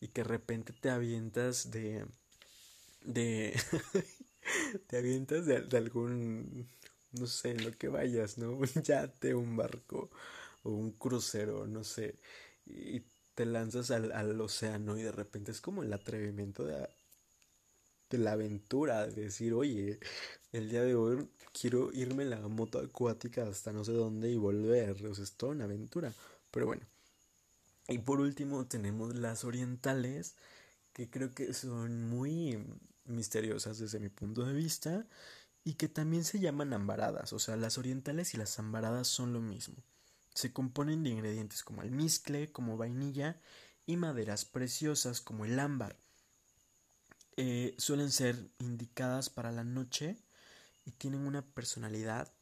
y 0.00 0.08
que 0.08 0.22
de 0.22 0.28
repente 0.28 0.74
te 0.74 0.90
avientas 0.90 1.70
de... 1.70 2.04
de... 3.04 3.58
te 4.88 4.98
avientas 4.98 5.46
de, 5.46 5.62
de 5.62 5.76
algún... 5.78 6.68
no 7.18 7.26
sé, 7.26 7.50
en 7.52 7.64
lo 7.64 7.72
que 7.72 7.88
vayas, 7.88 8.38
¿no? 8.38 8.52
Un 8.56 8.68
yate, 8.82 9.34
un 9.34 9.56
barco 9.56 10.10
o 10.62 10.70
un 10.70 10.92
crucero, 10.92 11.66
no 11.66 11.84
sé. 11.84 12.16
Y 12.66 13.02
te 13.34 13.46
lanzas 13.46 13.90
al, 13.90 14.40
océano 14.40 14.98
y 14.98 15.02
de 15.02 15.12
repente 15.12 15.52
es 15.52 15.60
como 15.60 15.82
el 15.82 15.92
atrevimiento 15.92 16.64
de, 16.64 16.88
de 18.10 18.18
la 18.18 18.32
aventura, 18.32 19.06
de 19.06 19.24
decir, 19.24 19.52
oye, 19.54 20.00
el 20.52 20.70
día 20.70 20.82
de 20.82 20.94
hoy 20.94 21.28
quiero 21.52 21.92
irme 21.92 22.24
en 22.24 22.30
la 22.30 22.48
moto 22.48 22.78
acuática 22.78 23.46
hasta 23.46 23.72
no 23.72 23.84
sé 23.84 23.92
dónde 23.92 24.30
y 24.30 24.36
volver, 24.36 25.06
o 25.06 25.14
sea, 25.14 25.24
es 25.24 25.32
toda 25.32 25.52
una 25.52 25.64
aventura, 25.64 26.12
pero 26.50 26.66
bueno. 26.66 26.82
Y 27.88 27.98
por 27.98 28.20
último 28.20 28.66
tenemos 28.66 29.14
las 29.14 29.44
orientales, 29.44 30.34
que 30.92 31.08
creo 31.08 31.32
que 31.34 31.52
son 31.54 32.08
muy 32.08 32.58
misteriosas 33.04 33.78
desde 33.78 34.00
mi 34.00 34.08
punto 34.08 34.44
de 34.44 34.54
vista 34.54 35.06
y 35.66 35.74
que 35.74 35.88
también 35.88 36.22
se 36.22 36.38
llaman 36.38 36.72
ambaradas, 36.72 37.32
o 37.32 37.40
sea, 37.40 37.56
las 37.56 37.76
orientales 37.76 38.34
y 38.34 38.36
las 38.36 38.56
ambaradas 38.60 39.08
son 39.08 39.32
lo 39.32 39.40
mismo. 39.40 39.74
Se 40.32 40.52
componen 40.52 41.02
de 41.02 41.10
ingredientes 41.10 41.64
como 41.64 41.82
almizcle, 41.82 42.52
como 42.52 42.76
vainilla 42.76 43.40
y 43.84 43.96
maderas 43.96 44.44
preciosas 44.44 45.20
como 45.20 45.44
el 45.44 45.58
ámbar. 45.58 45.96
Eh, 47.36 47.74
suelen 47.78 48.12
ser 48.12 48.48
indicadas 48.60 49.28
para 49.28 49.50
la 49.50 49.64
noche 49.64 50.16
y 50.84 50.92
tienen 50.92 51.26
una 51.26 51.42
personalidad 51.44 52.32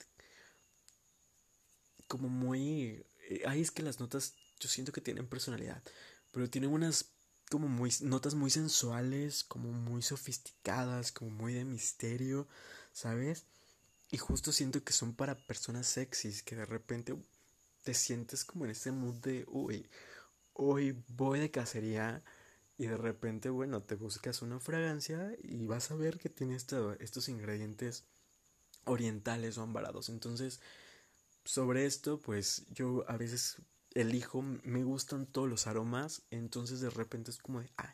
como 2.08 2.28
muy... 2.28 3.06
Eh, 3.30 3.42
ahí 3.46 3.62
es 3.62 3.70
que 3.70 3.82
las 3.82 4.00
notas 4.00 4.34
yo 4.60 4.68
siento 4.68 4.92
que 4.92 5.00
tienen 5.00 5.26
personalidad. 5.26 5.82
pero 6.30 6.50
tiene 6.50 6.66
unas 6.66 7.06
como 7.50 7.68
muy 7.68 7.90
notas 8.02 8.34
muy 8.34 8.50
sensuales, 8.50 9.44
como 9.44 9.72
muy 9.72 10.02
sofisticadas, 10.02 11.10
como 11.10 11.30
muy 11.30 11.54
de 11.54 11.64
misterio, 11.64 12.48
¿sabes? 12.94 13.44
Y 14.10 14.16
justo 14.16 14.52
siento 14.52 14.82
que 14.82 14.94
son 14.94 15.14
para 15.14 15.36
personas 15.36 15.86
sexys 15.86 16.42
que 16.42 16.56
de 16.56 16.64
repente 16.64 17.14
te 17.82 17.92
sientes 17.92 18.44
como 18.44 18.64
en 18.64 18.70
ese 18.70 18.92
mood 18.92 19.16
de, 19.16 19.44
uy, 19.48 19.90
hoy 20.54 21.04
voy 21.08 21.40
de 21.40 21.50
cacería 21.50 22.22
y 22.78 22.86
de 22.86 22.96
repente, 22.96 23.50
bueno, 23.50 23.82
te 23.82 23.96
buscas 23.96 24.40
una 24.40 24.58
fragancia 24.60 25.36
y 25.42 25.66
vas 25.66 25.90
a 25.90 25.96
ver 25.96 26.18
que 26.18 26.30
tiene 26.30 26.56
estos 26.56 27.28
ingredientes 27.28 28.04
orientales 28.84 29.58
o 29.58 29.62
ambarados. 29.62 30.08
Entonces, 30.08 30.60
sobre 31.44 31.86
esto, 31.86 32.20
pues 32.20 32.64
yo 32.70 33.04
a 33.08 33.16
veces 33.16 33.56
elijo, 33.94 34.42
me 34.42 34.82
gustan 34.82 35.26
todos 35.26 35.48
los 35.48 35.66
aromas, 35.66 36.22
entonces 36.30 36.80
de 36.80 36.90
repente 36.90 37.30
es 37.30 37.38
como 37.38 37.60
de, 37.60 37.70
ay. 37.76 37.90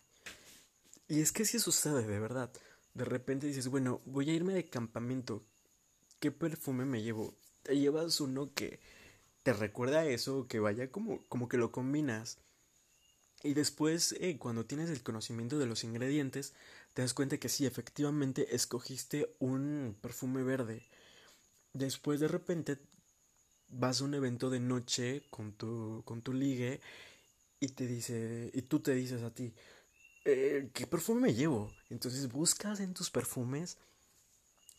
Y 1.08 1.20
es 1.20 1.32
que 1.32 1.44
si 1.44 1.58
sucede, 1.58 2.06
de 2.06 2.20
verdad. 2.20 2.52
De 2.94 3.04
repente 3.04 3.46
dices, 3.46 3.68
bueno, 3.68 4.00
voy 4.04 4.30
a 4.30 4.34
irme 4.34 4.54
de 4.54 4.68
campamento. 4.68 5.44
¿Qué 6.18 6.30
perfume 6.30 6.84
me 6.84 7.02
llevo? 7.02 7.34
Te 7.62 7.78
llevas 7.78 8.20
uno 8.20 8.52
que 8.54 8.80
te 9.42 9.52
recuerda 9.52 10.00
a 10.00 10.06
eso, 10.06 10.46
que 10.48 10.60
vaya 10.60 10.90
como, 10.90 11.24
como 11.26 11.48
que 11.48 11.56
lo 11.56 11.72
combinas. 11.72 12.38
Y 13.42 13.54
después, 13.54 14.14
eh, 14.20 14.36
cuando 14.38 14.66
tienes 14.66 14.90
el 14.90 15.02
conocimiento 15.02 15.58
de 15.58 15.66
los 15.66 15.82
ingredientes, 15.84 16.52
te 16.92 17.02
das 17.02 17.14
cuenta 17.14 17.38
que 17.38 17.48
sí, 17.48 17.64
efectivamente 17.64 18.54
escogiste 18.54 19.34
un 19.38 19.96
perfume 20.00 20.42
verde. 20.42 20.82
Después 21.72 22.20
de 22.20 22.28
repente 22.28 22.78
vas 23.68 24.00
a 24.00 24.04
un 24.04 24.14
evento 24.14 24.50
de 24.50 24.60
noche 24.60 25.22
con 25.30 25.52
tu, 25.52 26.02
con 26.04 26.22
tu 26.22 26.32
ligue 26.32 26.80
y 27.60 27.68
te 27.68 27.86
dice, 27.86 28.50
y 28.52 28.62
tú 28.62 28.80
te 28.80 28.94
dices 28.94 29.22
a 29.22 29.32
ti, 29.32 29.54
eh, 30.24 30.70
¿qué 30.74 30.86
perfume 30.86 31.20
me 31.22 31.34
llevo? 31.34 31.72
Entonces 31.90 32.30
buscas 32.30 32.80
en 32.80 32.94
tus 32.94 33.10
perfumes 33.10 33.78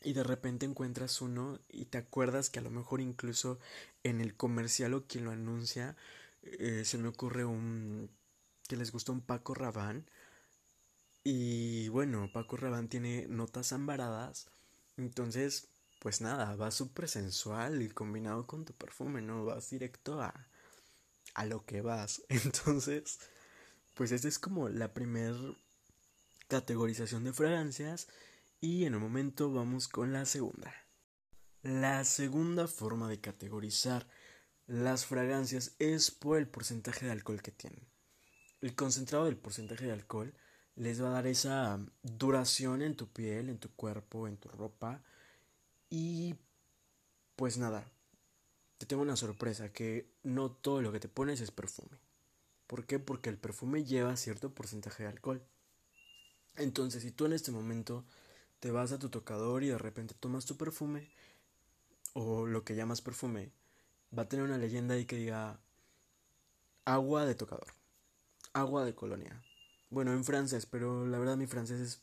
y 0.04 0.14
de 0.14 0.24
repente 0.24 0.66
encuentras 0.66 1.22
uno 1.22 1.60
y 1.70 1.86
te 1.86 1.98
acuerdas 2.00 2.50
que 2.50 2.60
a 2.60 2.64
lo 2.64 2.72
mejor 2.72 3.02
incluso 3.02 3.60
en 4.04 4.20
el 4.22 4.36
comercial 4.36 4.94
o 4.94 5.06
quien 5.08 5.26
lo 5.26 5.32
anuncia, 5.32 5.96
eh, 6.44 6.84
se 6.86 6.98
me 6.98 7.08
ocurre 7.10 7.46
un 7.46 8.10
que 8.68 8.78
les 8.78 8.92
gusta 8.92 9.12
un 9.12 9.22
Paco 9.22 9.54
Rabanne 9.54 10.06
y 11.24 11.90
bueno, 11.90 12.30
Paco 12.34 12.58
Rabanne 12.58 12.88
tiene 12.88 13.28
notas 13.28 13.74
ambaradas, 13.74 14.48
entonces 14.98 15.68
pues 16.00 16.20
nada, 16.22 16.56
va 16.56 16.72
súper 16.72 17.08
sensual 17.08 17.82
y 17.84 17.90
combinado 17.90 18.48
con 18.48 18.66
tu 18.66 18.74
perfume, 18.74 19.22
¿no? 19.22 19.46
Vas 19.46 19.70
directo 19.70 20.20
a, 20.22 20.48
a 21.36 21.46
lo 21.46 21.66
que 21.66 21.82
vas. 21.82 22.24
Entonces, 22.30 23.20
pues 24.02 24.14
esta 24.14 24.30
es 24.30 24.40
como 24.40 24.68
la 24.68 24.96
primer 24.96 25.36
categorización 26.48 27.24
de 27.24 27.34
fragancias 27.34 28.08
y 28.60 28.86
en 28.86 28.96
un 28.96 29.02
momento 29.04 29.54
vamos 29.54 29.88
con 29.88 30.12
la 30.12 30.26
segunda. 30.26 30.74
La 31.62 32.04
segunda 32.04 32.68
forma 32.68 33.08
de 33.08 33.22
categorizar 33.22 34.08
las 34.66 35.06
fragancias 35.06 35.76
es 35.78 36.10
por 36.10 36.40
el 36.40 36.48
porcentaje 36.48 37.06
de 37.06 37.12
alcohol 37.12 37.44
que 37.44 37.52
tienen. 37.52 37.88
El 38.62 38.74
concentrado 38.74 39.26
del 39.26 39.38
porcentaje 39.38 39.86
de 39.86 39.92
alcohol 39.92 40.34
les 40.74 41.00
va 41.00 41.10
a 41.10 41.12
dar 41.12 41.28
esa 41.28 41.80
duración 42.02 42.82
en 42.82 42.96
tu 42.96 43.08
piel, 43.08 43.50
en 43.50 43.60
tu 43.60 43.70
cuerpo, 43.76 44.28
en 44.28 44.38
tu 44.38 44.50
ropa 44.50 45.04
y 45.92 46.34
pues 47.36 47.60
nada, 47.60 47.88
te 48.80 48.88
tengo 48.88 49.04
una 49.04 49.16
sorpresa, 49.16 49.72
que 49.72 50.12
no 50.24 50.50
todo 50.50 50.82
lo 50.82 50.92
que 50.92 51.00
te 51.00 51.08
pones 51.08 51.40
es 51.40 51.52
perfume. 51.52 52.01
¿Por 52.72 52.86
qué? 52.86 53.00
Porque 53.00 53.30
el 53.30 53.38
perfume 53.38 53.84
lleva 53.84 54.16
cierto 54.16 54.54
porcentaje 54.54 55.04
de 55.04 55.10
alcohol. 55.10 55.44
Entonces, 56.56 57.04
si 57.04 57.12
tú 57.12 57.26
en 57.26 57.34
este 57.34 57.52
momento 57.52 58.06
te 58.62 58.72
vas 58.72 58.94
a 58.94 58.98
tu 58.98 59.10
tocador 59.10 59.66
y 59.66 59.68
de 59.68 59.78
repente 59.78 60.16
tomas 60.18 60.46
tu 60.46 60.56
perfume, 60.56 61.12
o 62.14 62.46
lo 62.46 62.64
que 62.64 62.74
llamas 62.76 63.02
perfume, 63.02 63.52
va 64.18 64.24
a 64.24 64.30
tener 64.30 64.46
una 64.46 64.58
leyenda 64.58 64.96
ahí 64.96 65.04
que 65.04 65.18
diga 65.18 65.60
agua 66.86 67.26
de 67.26 67.36
tocador, 67.36 67.74
agua 68.54 68.86
de 68.86 68.96
colonia. 68.96 69.44
Bueno, 69.90 70.14
en 70.14 70.24
francés, 70.24 70.66
pero 70.66 71.06
la 71.06 71.20
verdad 71.20 71.36
mi 71.36 71.48
francés 71.48 71.82
es 71.82 72.02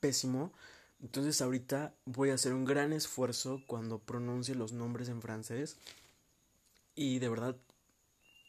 pésimo. 0.00 0.52
Entonces 1.00 1.40
ahorita 1.40 1.94
voy 2.04 2.28
a 2.28 2.34
hacer 2.34 2.52
un 2.52 2.66
gran 2.66 2.92
esfuerzo 2.92 3.62
cuando 3.66 4.00
pronuncie 4.00 4.54
los 4.54 4.74
nombres 4.74 5.08
en 5.08 5.22
francés. 5.22 5.78
Y 6.94 7.20
de 7.20 7.30
verdad 7.30 7.56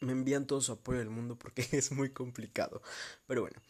me 0.04 0.12
envían 0.12 0.48
todo 0.48 0.62
su 0.62 0.72
apoyo 0.72 1.00
del 1.00 1.10
mundo 1.10 1.38
porque 1.38 1.68
es 1.72 1.92
muy 1.92 2.10
complicado. 2.12 2.82
Pero 3.28 3.42
bueno, 3.42 3.62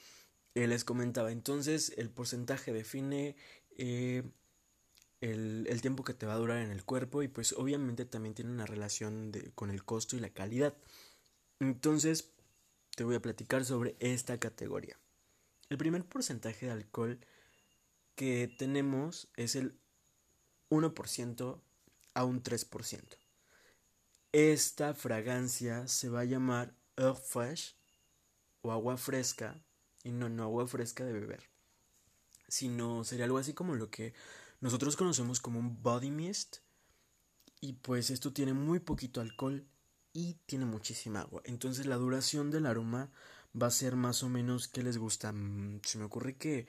eh, 0.55 0.67
les 0.67 0.83
comentaba. 0.83 1.31
Entonces 1.31 1.93
el 1.97 2.09
porcentaje 2.09 2.73
define 2.73 3.35
eh, 3.77 4.23
el, 5.21 5.81
tiempo 5.81 6.03
que 6.03 6.13
te 6.13 6.25
va 6.25 6.33
a 6.33 6.37
durar 6.37 6.57
en 6.59 6.71
el 6.71 6.83
cuerpo 6.83 7.23
y 7.23 7.27
pues 7.27 7.53
obviamente 7.53 8.05
también 8.05 8.35
tiene 8.35 8.51
una 8.51 8.65
relación 8.65 9.31
con 9.55 9.69
el 9.69 9.83
costo 9.83 10.15
y 10.15 10.19
la 10.19 10.29
calidad. 10.29 10.75
Entonces 11.59 12.31
te 12.95 13.03
voy 13.03 13.15
a 13.15 13.21
platicar 13.21 13.65
sobre 13.65 13.95
esta 13.99 14.39
categoría. 14.39 14.97
El 15.69 15.77
primer 15.77 16.05
porcentaje 16.05 16.67
de 16.67 16.73
alcohol 16.73 17.19
que 18.15 18.53
tenemos 18.57 19.29
es 19.35 19.55
el 19.55 19.79
1% 20.69 21.61
a 22.13 22.25
un 22.25 22.43
3%. 22.43 23.22
Esta 24.33 24.95
fragancia 24.95 25.87
se 25.87 26.09
va 26.09 26.21
a 26.21 26.25
llamar 26.25 26.73
Eau 26.97 27.13
Fresh 27.13 27.75
o 28.63 28.71
agua 28.71 28.97
fresca, 28.97 29.63
y 30.03 30.11
no, 30.11 30.27
no 30.27 30.41
agua 30.41 30.65
fresca 30.65 31.05
de 31.05 31.13
beber, 31.13 31.43
sino 32.47 33.03
sería 33.03 33.25
algo 33.25 33.37
así 33.37 33.53
como 33.53 33.75
lo 33.75 33.91
que 33.91 34.15
nosotros 34.59 34.95
conocemos 34.95 35.39
como 35.39 35.59
un 35.59 35.83
body 35.83 36.09
mist, 36.09 36.57
y 37.61 37.73
pues 37.73 38.09
esto 38.09 38.33
tiene 38.33 38.53
muy 38.53 38.79
poquito 38.79 39.21
alcohol 39.21 39.67
y 40.13 40.33
tiene 40.47 40.65
muchísima 40.65 41.21
agua. 41.21 41.43
Entonces 41.45 41.85
la 41.85 41.97
duración 41.97 42.49
del 42.49 42.65
aroma 42.65 43.11
va 43.55 43.67
a 43.67 43.71
ser 43.71 43.95
más 43.95 44.23
o 44.23 44.29
menos 44.29 44.67
que 44.67 44.81
les 44.81 44.97
gusta. 44.97 45.31
Mm, 45.31 45.81
se 45.83 45.99
me 45.99 46.05
ocurre 46.05 46.37
que 46.37 46.65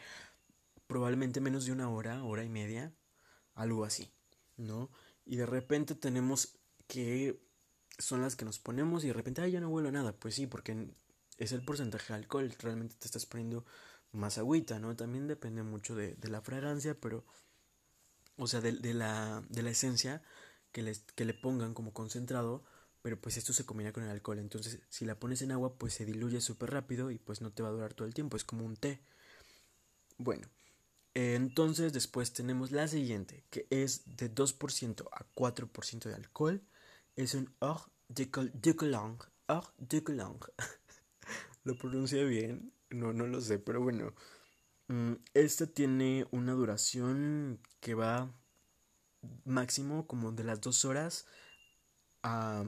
probablemente 0.86 1.40
menos 1.40 1.64
de 1.64 1.72
una 1.72 1.88
hora, 1.88 2.24
hora 2.24 2.44
y 2.44 2.50
media, 2.50 2.92
algo 3.54 3.86
así, 3.86 4.12
¿no? 4.58 4.90
Y 5.24 5.36
de 5.36 5.46
repente 5.46 5.94
tenemos 5.94 6.58
que 6.86 7.40
son 7.98 8.22
las 8.22 8.36
que 8.36 8.44
nos 8.44 8.58
ponemos 8.58 9.04
y 9.04 9.08
de 9.08 9.12
repente, 9.12 9.40
ay, 9.42 9.52
ya 9.52 9.60
no 9.60 9.68
huelo 9.68 9.90
nada. 9.92 10.12
Pues 10.12 10.34
sí, 10.34 10.46
porque 10.46 10.88
es 11.38 11.52
el 11.52 11.64
porcentaje 11.64 12.12
de 12.12 12.18
alcohol, 12.18 12.54
realmente 12.58 12.96
te 12.98 13.06
estás 13.06 13.26
poniendo 13.26 13.64
más 14.12 14.38
agüita, 14.38 14.78
¿no? 14.78 14.96
También 14.96 15.26
depende 15.26 15.62
mucho 15.62 15.94
de, 15.94 16.14
de 16.14 16.28
la 16.28 16.40
fragancia, 16.40 16.94
pero, 17.00 17.24
o 18.36 18.46
sea, 18.46 18.60
de, 18.60 18.72
de, 18.72 18.94
la, 18.94 19.42
de 19.48 19.62
la 19.62 19.70
esencia 19.70 20.22
que, 20.72 20.82
les, 20.82 21.00
que 21.14 21.24
le 21.24 21.34
pongan 21.34 21.74
como 21.74 21.92
concentrado, 21.92 22.64
pero 23.02 23.20
pues 23.20 23.36
esto 23.36 23.52
se 23.52 23.66
combina 23.66 23.92
con 23.92 24.02
el 24.04 24.10
alcohol. 24.10 24.38
Entonces, 24.38 24.80
si 24.88 25.04
la 25.04 25.18
pones 25.18 25.42
en 25.42 25.52
agua, 25.52 25.76
pues 25.78 25.94
se 25.94 26.04
diluye 26.04 26.40
súper 26.40 26.70
rápido 26.70 27.10
y 27.10 27.18
pues 27.18 27.40
no 27.40 27.52
te 27.52 27.62
va 27.62 27.68
a 27.68 27.72
durar 27.72 27.94
todo 27.94 28.06
el 28.06 28.14
tiempo, 28.14 28.36
es 28.36 28.44
como 28.44 28.64
un 28.64 28.76
té. 28.76 29.00
Bueno, 30.18 30.48
entonces 31.14 31.92
después 31.92 32.32
tenemos 32.32 32.70
la 32.72 32.88
siguiente, 32.88 33.44
que 33.50 33.66
es 33.70 34.16
de 34.16 34.28
2% 34.32 35.08
a 35.12 35.26
4% 35.34 36.08
de 36.08 36.14
alcohol. 36.14 36.62
Es 37.16 37.34
un 37.34 37.54
Or 37.60 37.80
de, 38.08 38.28
Cologne. 38.30 39.18
Or 39.46 39.72
de 39.78 40.02
Cologne. 40.02 40.40
¿Lo 41.64 41.76
pronuncia 41.78 42.24
bien? 42.24 42.72
No, 42.90 43.12
no 43.12 43.26
lo 43.26 43.40
sé, 43.40 43.58
pero 43.58 43.80
bueno. 43.80 44.14
Mm, 44.88 45.14
este 45.32 45.66
tiene 45.66 46.26
una 46.32 46.52
duración 46.52 47.60
que 47.80 47.94
va 47.94 48.30
máximo 49.44 50.06
como 50.06 50.32
de 50.32 50.44
las 50.44 50.60
2 50.60 50.84
horas 50.84 51.26
a, 52.22 52.64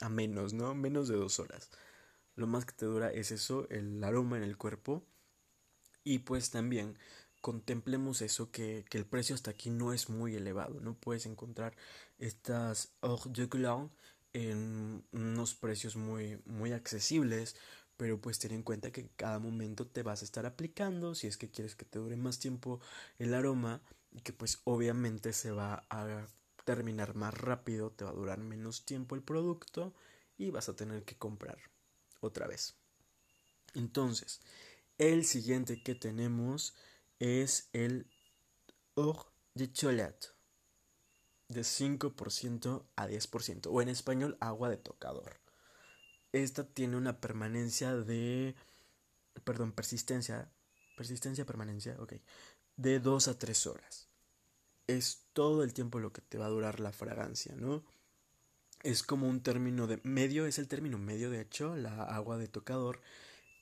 a 0.00 0.08
menos, 0.08 0.54
¿no? 0.54 0.74
Menos 0.74 1.08
de 1.08 1.16
2 1.16 1.40
horas. 1.40 1.70
Lo 2.36 2.46
más 2.46 2.64
que 2.64 2.74
te 2.74 2.86
dura 2.86 3.12
es 3.12 3.32
eso, 3.32 3.68
el 3.70 4.02
aroma 4.04 4.36
en 4.36 4.44
el 4.44 4.56
cuerpo. 4.56 5.04
Y 6.04 6.20
pues 6.20 6.50
también 6.50 6.96
contemplemos 7.44 8.22
eso, 8.22 8.50
que, 8.50 8.86
que, 8.88 8.96
el 8.96 9.04
precio 9.04 9.34
hasta 9.34 9.50
aquí 9.50 9.68
no 9.68 9.92
es 9.92 10.08
muy 10.08 10.34
elevado. 10.34 10.80
No 10.80 10.94
puedes 10.94 11.26
encontrar 11.26 11.76
estas 12.16 12.94
hors 13.00 13.30
de 13.34 13.50
clown 13.50 13.90
en 14.32 15.04
unos 15.12 15.54
precios 15.54 15.94
muy, 15.94 16.40
muy 16.46 16.72
accesibles, 16.72 17.54
pero 17.98 18.18
pues 18.18 18.38
ten 18.38 18.52
en 18.52 18.62
cuenta 18.62 18.92
que 18.92 19.10
cada 19.16 19.38
momento 19.40 19.86
te 19.86 20.02
vas 20.02 20.22
a 20.22 20.24
estar 20.24 20.46
aplicando 20.46 21.14
si 21.14 21.26
es 21.26 21.36
que 21.36 21.50
quieres 21.50 21.76
que 21.76 21.84
te 21.84 21.98
dure 21.98 22.16
más 22.16 22.38
tiempo 22.38 22.80
el 23.18 23.34
aroma 23.34 23.82
y 24.10 24.20
que 24.22 24.32
pues 24.32 24.62
obviamente 24.64 25.34
se 25.34 25.50
va 25.50 25.84
a 25.90 26.26
terminar 26.64 27.14
más 27.14 27.34
rápido, 27.34 27.90
te 27.90 28.04
va 28.04 28.10
a 28.12 28.14
durar 28.14 28.38
menos 28.38 28.86
tiempo 28.86 29.16
el 29.16 29.22
producto 29.22 29.92
y 30.38 30.50
vas 30.50 30.70
a 30.70 30.76
tener 30.76 31.04
que 31.04 31.18
comprar 31.18 31.58
otra 32.20 32.46
vez. 32.46 32.74
Entonces, 33.74 34.40
el 34.96 35.26
siguiente 35.26 35.82
que 35.82 35.94
tenemos 35.94 36.74
es 37.18 37.68
el 37.72 38.06
Or 38.94 39.32
de 39.54 39.72
Cholat 39.72 40.34
de 41.48 41.62
5% 41.62 42.86
a 42.96 43.06
10% 43.06 43.66
o 43.70 43.82
en 43.82 43.88
español 43.88 44.36
agua 44.40 44.68
de 44.68 44.76
tocador. 44.76 45.40
esta 46.32 46.64
tiene 46.66 46.96
una 46.96 47.20
permanencia 47.20 47.94
de, 47.94 48.56
perdón, 49.44 49.72
persistencia, 49.72 50.50
persistencia, 50.96 51.46
permanencia, 51.46 51.96
ok, 52.00 52.14
de 52.76 52.98
2 52.98 53.28
a 53.28 53.38
3 53.38 53.66
horas. 53.68 54.08
Es 54.88 55.26
todo 55.32 55.62
el 55.62 55.72
tiempo 55.72 56.00
lo 56.00 56.12
que 56.12 56.22
te 56.22 56.38
va 56.38 56.46
a 56.46 56.50
durar 56.50 56.80
la 56.80 56.92
fragancia, 56.92 57.54
¿no? 57.54 57.84
Es 58.82 59.02
como 59.02 59.28
un 59.28 59.42
término 59.42 59.86
de 59.86 60.00
medio, 60.02 60.46
es 60.46 60.58
el 60.58 60.68
término 60.68 60.98
medio, 60.98 61.30
de 61.30 61.40
hecho, 61.40 61.76
la 61.76 62.02
agua 62.02 62.36
de 62.36 62.48
tocador 62.48 63.00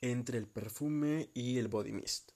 entre 0.01 0.37
el 0.39 0.47
perfume 0.47 1.29
y 1.33 1.59
el 1.59 1.67
body 1.67 1.91
mist. 1.93 2.31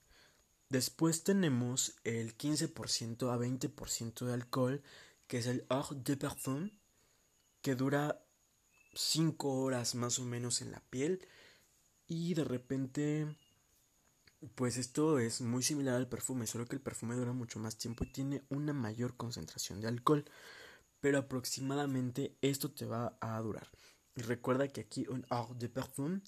Después 0.70 1.24
tenemos 1.24 1.96
el 2.04 2.38
15% 2.38 3.32
a 3.32 3.38
20% 3.38 4.26
de 4.26 4.34
alcohol, 4.34 4.84
que 5.28 5.38
es 5.38 5.48
el 5.48 5.66
Eau 5.70 5.86
de 6.04 6.18
Parfum, 6.18 6.72
que 7.62 7.76
dura 7.76 8.22
5 8.94 9.62
horas 9.62 9.96
más 9.96 10.20
o 10.20 10.26
menos 10.26 10.62
en 10.62 10.72
la 10.72 10.82
piel. 10.90 11.26
Y 12.06 12.34
de 12.34 12.44
repente, 12.44 13.38
pues 14.56 14.78
esto 14.78 15.20
es 15.20 15.40
muy 15.40 15.64
similar 15.64 15.96
al 15.96 16.10
perfume, 16.10 16.48
solo 16.48 16.66
que 16.66 16.76
el 16.76 16.82
perfume 16.82 17.16
dura 17.16 17.32
mucho 17.32 17.60
más 17.60 17.78
tiempo 17.78 18.04
y 18.04 18.12
tiene 18.12 18.44
una 18.50 18.74
mayor 18.74 19.16
concentración 19.16 19.80
de 19.80 19.88
alcohol. 19.88 20.26
Pero 21.00 21.20
aproximadamente 21.20 22.36
esto 22.42 22.72
te 22.72 22.86
va 22.86 23.18
a 23.22 23.40
durar. 23.40 23.70
Y 24.16 24.22
recuerda 24.22 24.68
que 24.68 24.82
aquí 24.82 25.06
un 25.08 25.26
Eau 25.30 25.54
de 25.58 25.70
Parfum 25.70 26.22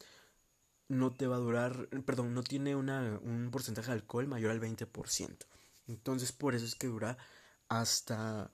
no 0.90 1.14
te 1.14 1.28
va 1.28 1.38
a 1.38 1.40
durar, 1.40 1.88
perdón, 2.06 2.34
no 2.34 2.44
tiene 2.44 2.76
una, 2.76 3.20
un 3.24 3.50
porcentaje 3.52 3.88
de 3.88 3.94
alcohol 3.94 4.28
mayor 4.28 4.52
al 4.52 4.60
20%. 4.60 5.38
Entonces 5.88 6.32
por 6.32 6.56
eso 6.56 6.66
es 6.66 6.76
que 6.76 6.88
dura 6.88 7.18
hasta 7.70 8.52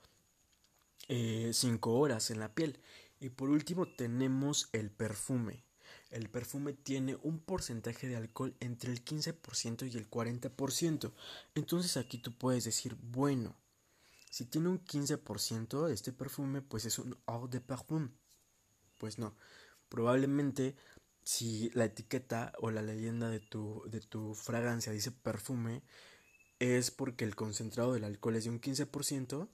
5 1.07 1.09
eh, 1.09 1.79
horas 1.83 2.29
en 2.29 2.39
la 2.39 2.53
piel. 2.53 2.79
Y 3.19 3.29
por 3.29 3.49
último 3.49 3.87
tenemos 3.87 4.69
el 4.73 4.91
perfume. 4.91 5.63
El 6.11 6.29
perfume 6.29 6.73
tiene 6.73 7.17
un 7.23 7.39
porcentaje 7.39 8.07
de 8.07 8.17
alcohol 8.17 8.55
entre 8.59 8.91
el 8.91 9.03
15% 9.03 9.91
y 9.91 9.97
el 9.97 10.09
40%. 10.09 11.11
Entonces 11.55 11.97
aquí 11.97 12.17
tú 12.17 12.37
puedes 12.37 12.65
decir, 12.65 12.95
bueno, 13.01 13.55
si 14.29 14.45
tiene 14.45 14.69
un 14.69 14.83
15% 14.83 15.89
este 15.89 16.11
perfume, 16.11 16.61
pues 16.61 16.85
es 16.85 16.99
un 16.99 17.17
eau 17.27 17.47
de 17.47 17.61
parfum. 17.61 18.09
Pues 18.97 19.17
no, 19.17 19.35
probablemente 19.89 20.75
si 21.25 21.71
la 21.73 21.85
etiqueta 21.85 22.53
o 22.59 22.71
la 22.71 22.81
leyenda 22.81 23.29
de 23.29 23.39
tu, 23.39 23.83
de 23.89 23.99
tu 23.99 24.35
fragancia 24.35 24.93
dice 24.93 25.11
perfume, 25.11 25.83
es 26.59 26.91
porque 26.91 27.25
el 27.25 27.35
concentrado 27.35 27.93
del 27.93 28.05
alcohol 28.05 28.35
es 28.37 28.45
de 28.45 28.51
un 28.51 28.61
15% 28.61 29.49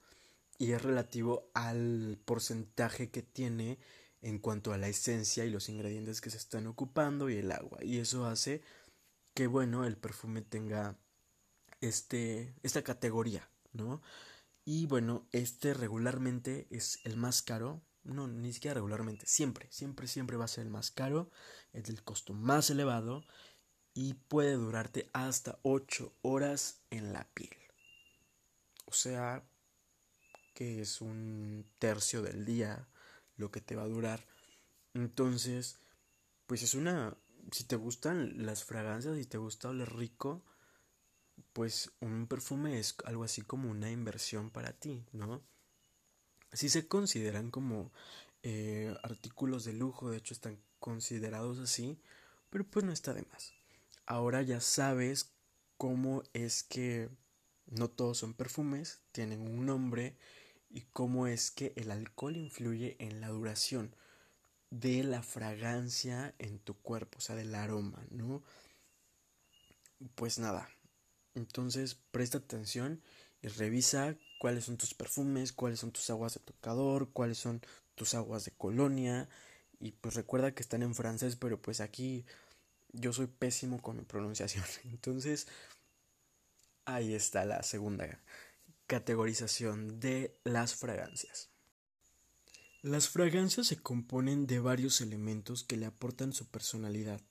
y 0.59 0.73
es 0.73 0.81
relativo 0.81 1.49
al 1.55 2.19
porcentaje 2.25 3.09
que 3.09 3.23
tiene 3.23 3.79
en 4.21 4.37
cuanto 4.37 4.73
a 4.73 4.77
la 4.77 4.89
esencia 4.89 5.45
y 5.45 5.49
los 5.49 5.69
ingredientes 5.69 6.21
que 6.21 6.29
se 6.29 6.37
están 6.37 6.67
ocupando 6.67 7.29
y 7.29 7.37
el 7.37 7.51
agua. 7.51 7.79
Y 7.83 7.97
eso 7.97 8.25
hace 8.25 8.61
que, 9.33 9.47
bueno, 9.47 9.85
el 9.85 9.97
perfume 9.97 10.41
tenga 10.41 10.99
este, 11.79 12.53
esta 12.63 12.83
categoría, 12.83 13.49
¿no? 13.71 14.01
Y 14.65 14.85
bueno, 14.85 15.27
este 15.31 15.73
regularmente 15.73 16.67
es 16.69 16.99
el 17.05 17.17
más 17.17 17.41
caro, 17.41 17.81
no, 18.03 18.27
ni 18.27 18.53
siquiera 18.53 18.75
regularmente, 18.75 19.25
siempre, 19.27 19.67
siempre, 19.71 20.07
siempre 20.07 20.37
va 20.37 20.45
a 20.45 20.49
ser 20.49 20.65
el 20.65 20.71
más 20.71 20.91
caro, 20.91 21.29
es 21.73 21.83
del 21.83 22.03
costo 22.03 22.33
más 22.33 22.69
elevado 22.69 23.23
y 23.93 24.13
puede 24.13 24.53
durarte 24.53 25.09
hasta 25.13 25.59
8 25.63 26.13
horas 26.21 26.81
en 26.89 27.13
la 27.13 27.27
piel. 27.33 27.55
O 28.85 28.93
sea, 28.93 29.43
que 30.53 30.81
es 30.81 31.01
un 31.01 31.65
tercio 31.79 32.21
del 32.21 32.45
día 32.45 32.87
lo 33.37 33.51
que 33.51 33.61
te 33.61 33.75
va 33.75 33.83
a 33.83 33.87
durar. 33.87 34.25
Entonces, 34.93 35.79
pues 36.47 36.63
es 36.63 36.75
una, 36.75 37.17
si 37.51 37.63
te 37.63 37.75
gustan 37.75 38.45
las 38.45 38.63
fragancias 38.63 39.17
y 39.17 39.25
te 39.25 39.37
gusta 39.37 39.69
oler 39.69 39.93
rico, 39.95 40.43
pues 41.53 41.91
un 41.99 42.27
perfume 42.27 42.79
es 42.79 42.95
algo 43.05 43.23
así 43.23 43.41
como 43.41 43.69
una 43.69 43.91
inversión 43.91 44.49
para 44.49 44.73
ti, 44.73 45.05
¿no? 45.11 45.41
Si 46.53 46.69
se 46.69 46.87
consideran 46.87 47.49
como 47.51 47.91
eh, 48.43 48.95
artículos 49.03 49.63
de 49.65 49.73
lujo, 49.73 50.09
de 50.09 50.17
hecho 50.17 50.33
están 50.33 50.59
considerados 50.79 51.59
así, 51.59 51.97
pero 52.49 52.65
pues 52.65 52.85
no 52.85 52.91
está 52.91 53.13
de 53.13 53.23
más. 53.23 53.53
Ahora 54.05 54.41
ya 54.41 54.59
sabes 54.59 55.31
cómo 55.77 56.23
es 56.33 56.63
que 56.63 57.09
no 57.67 57.89
todos 57.89 58.17
son 58.17 58.33
perfumes, 58.33 59.01
tienen 59.11 59.41
un 59.41 59.65
nombre 59.65 60.17
y 60.69 60.81
cómo 60.81 61.27
es 61.27 61.51
que 61.51 61.73
el 61.75 61.91
alcohol 61.91 62.35
influye 62.35 62.97
en 62.99 63.21
la 63.21 63.29
duración 63.29 63.95
de 64.69 65.03
la 65.03 65.21
fragancia 65.21 66.33
en 66.39 66.59
tu 66.59 66.75
cuerpo, 66.75 67.17
o 67.19 67.21
sea, 67.21 67.35
del 67.35 67.53
aroma, 67.55 68.03
¿no? 68.09 68.43
Pues 70.15 70.39
nada, 70.39 70.69
entonces 71.35 71.95
presta 72.11 72.39
atención 72.39 73.01
revisa 73.49 74.15
cuáles 74.39 74.65
son 74.65 74.77
tus 74.77 74.93
perfumes, 74.93 75.53
cuáles 75.53 75.79
son 75.79 75.91
tus 75.91 76.09
aguas 76.09 76.33
de 76.33 76.39
tocador, 76.39 77.11
cuáles 77.11 77.37
son 77.37 77.61
tus 77.95 78.13
aguas 78.13 78.45
de 78.45 78.51
colonia. 78.51 79.29
Y 79.79 79.91
pues 79.91 80.15
recuerda 80.15 80.53
que 80.53 80.61
están 80.61 80.83
en 80.83 80.95
francés, 80.95 81.35
pero 81.35 81.61
pues 81.61 81.81
aquí 81.81 82.25
yo 82.93 83.13
soy 83.13 83.27
pésimo 83.27 83.81
con 83.81 83.97
mi 83.97 84.03
pronunciación. 84.03 84.63
Entonces, 84.85 85.47
ahí 86.85 87.13
está 87.13 87.45
la 87.45 87.63
segunda 87.63 88.19
categorización 88.87 89.99
de 89.99 90.35
las 90.43 90.75
fragancias. 90.75 91.49
Las 92.81 93.09
fragancias 93.09 93.67
se 93.67 93.77
componen 93.77 94.47
de 94.47 94.59
varios 94.59 95.01
elementos 95.01 95.63
que 95.63 95.77
le 95.77 95.85
aportan 95.85 96.33
su 96.33 96.47
personalidad. 96.47 97.21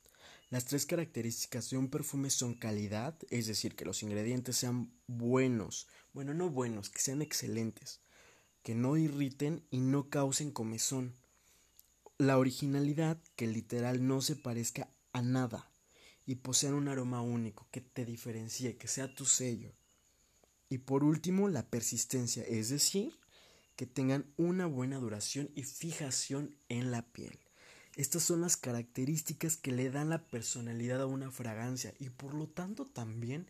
Las 0.50 0.64
tres 0.64 0.84
características 0.84 1.70
de 1.70 1.76
un 1.76 1.88
perfume 1.88 2.28
son 2.28 2.54
calidad, 2.54 3.16
es 3.30 3.46
decir, 3.46 3.76
que 3.76 3.84
los 3.84 4.02
ingredientes 4.02 4.56
sean 4.56 4.92
buenos, 5.06 5.86
bueno, 6.12 6.34
no 6.34 6.50
buenos, 6.50 6.90
que 6.90 7.00
sean 7.00 7.22
excelentes, 7.22 8.00
que 8.64 8.74
no 8.74 8.96
irriten 8.96 9.64
y 9.70 9.78
no 9.78 10.10
causen 10.10 10.50
comezón. 10.50 11.14
La 12.18 12.36
originalidad, 12.36 13.22
que 13.36 13.46
literal 13.46 14.04
no 14.04 14.22
se 14.22 14.34
parezca 14.34 14.90
a 15.12 15.22
nada 15.22 15.70
y 16.26 16.34
posean 16.34 16.74
un 16.74 16.88
aroma 16.88 17.22
único 17.22 17.68
que 17.70 17.80
te 17.80 18.04
diferencie, 18.04 18.76
que 18.76 18.88
sea 18.88 19.14
tu 19.14 19.26
sello. 19.26 19.72
Y 20.68 20.78
por 20.78 21.04
último, 21.04 21.48
la 21.48 21.70
persistencia, 21.70 22.42
es 22.42 22.70
decir, 22.70 23.14
que 23.76 23.86
tengan 23.86 24.26
una 24.36 24.66
buena 24.66 24.98
duración 24.98 25.48
y 25.54 25.62
fijación 25.62 26.56
en 26.68 26.90
la 26.90 27.02
piel. 27.12 27.38
Estas 27.96 28.22
son 28.22 28.40
las 28.40 28.56
características 28.56 29.56
que 29.56 29.72
le 29.72 29.90
dan 29.90 30.10
la 30.10 30.22
personalidad 30.22 31.02
a 31.02 31.06
una 31.06 31.30
fragancia 31.30 31.92
y 31.98 32.10
por 32.10 32.34
lo 32.34 32.46
tanto 32.46 32.86
también, 32.86 33.46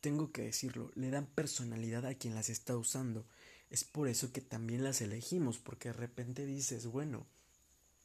tengo 0.00 0.30
que 0.30 0.42
decirlo, 0.42 0.92
le 0.94 1.10
dan 1.10 1.26
personalidad 1.26 2.06
a 2.06 2.14
quien 2.14 2.34
las 2.34 2.48
está 2.48 2.76
usando. 2.76 3.26
Es 3.70 3.82
por 3.82 4.08
eso 4.08 4.32
que 4.32 4.40
también 4.40 4.84
las 4.84 5.00
elegimos, 5.00 5.58
porque 5.58 5.88
de 5.88 5.94
repente 5.94 6.46
dices, 6.46 6.86
bueno, 6.86 7.26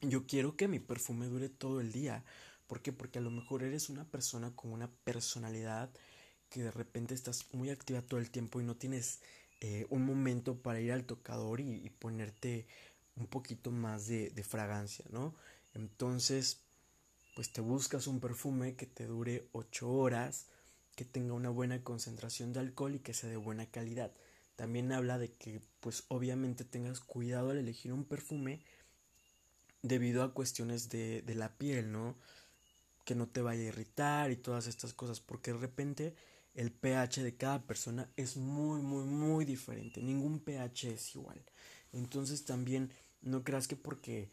yo 0.02 0.26
quiero 0.26 0.56
que 0.56 0.68
mi 0.68 0.80
perfume 0.80 1.28
dure 1.28 1.50
todo 1.50 1.80
el 1.80 1.92
día. 1.92 2.24
¿Por 2.66 2.82
qué? 2.82 2.92
Porque 2.92 3.20
a 3.20 3.22
lo 3.22 3.30
mejor 3.30 3.64
eres 3.64 3.90
una 3.90 4.06
persona 4.06 4.56
con 4.56 4.72
una 4.72 4.90
personalidad 5.04 5.92
que 6.50 6.64
de 6.64 6.72
repente 6.72 7.14
estás 7.14 7.46
muy 7.54 7.70
activa 7.70 8.02
todo 8.02 8.20
el 8.20 8.32
tiempo 8.32 8.60
y 8.60 8.64
no 8.64 8.76
tienes 8.76 9.20
eh, 9.62 9.86
un 9.90 10.06
momento 10.06 10.58
para 10.58 10.82
ir 10.82 10.92
al 10.92 11.06
tocador 11.06 11.62
y, 11.62 11.90
ponerte 12.00 12.66
un 13.16 13.28
poquito 13.28 13.72
más 13.72 14.08
de, 14.08 14.44
fragancia, 14.44 15.06
¿no? 15.10 15.36
Entonces, 15.74 16.62
pues 17.36 17.52
te 17.54 17.62
buscas 17.62 18.08
un 18.08 18.20
perfume 18.20 18.76
que 18.76 18.86
te 18.86 19.06
dure 19.06 19.48
8 19.54 19.90
horas, 19.90 20.48
que 20.96 21.06
tenga 21.06 21.34
una 21.34 21.50
buena 21.50 21.84
concentración 21.84 22.54
de 22.54 22.60
alcohol 22.60 22.96
y 22.96 23.00
que 23.00 23.14
sea 23.14 23.30
de 23.30 23.38
buena 23.38 23.66
calidad. 23.66 24.12
También 24.56 24.92
habla 24.92 25.18
de 25.18 25.32
que, 25.34 25.62
pues 25.80 26.04
obviamente 26.10 26.66
tengas 26.66 27.00
cuidado 27.00 27.52
al 27.52 27.58
elegir 27.58 27.94
un 27.94 28.06
perfume 28.06 28.64
debido 29.82 30.24
a 30.24 30.34
cuestiones 30.34 30.90
de 30.90 31.34
la 31.36 31.58
piel, 31.58 31.92
¿no? 31.92 32.18
Que 33.06 33.16
no 33.16 33.28
te 33.28 33.42
vaya 33.42 33.62
a 33.62 33.68
irritar 33.68 34.32
y 34.32 34.36
todas 34.36 34.68
estas 34.68 34.94
cosas, 34.94 35.20
porque 35.20 35.54
de 35.54 35.58
repente 35.58 36.16
el 36.54 36.72
pH 36.72 37.24
de 37.24 37.36
cada 37.36 37.64
persona 37.64 38.10
es 38.18 38.38
muy, 38.38 38.82
muy, 38.82 39.06
muy 39.06 39.46
diferente. 39.46 40.02
Ningún 40.02 40.40
pH 40.40 40.92
es 40.92 41.16
igual. 41.16 41.42
Entonces 41.94 42.46
también 42.46 42.92
no 43.22 43.44
creas 43.44 43.68
que 43.68 43.76
porque 43.76 44.30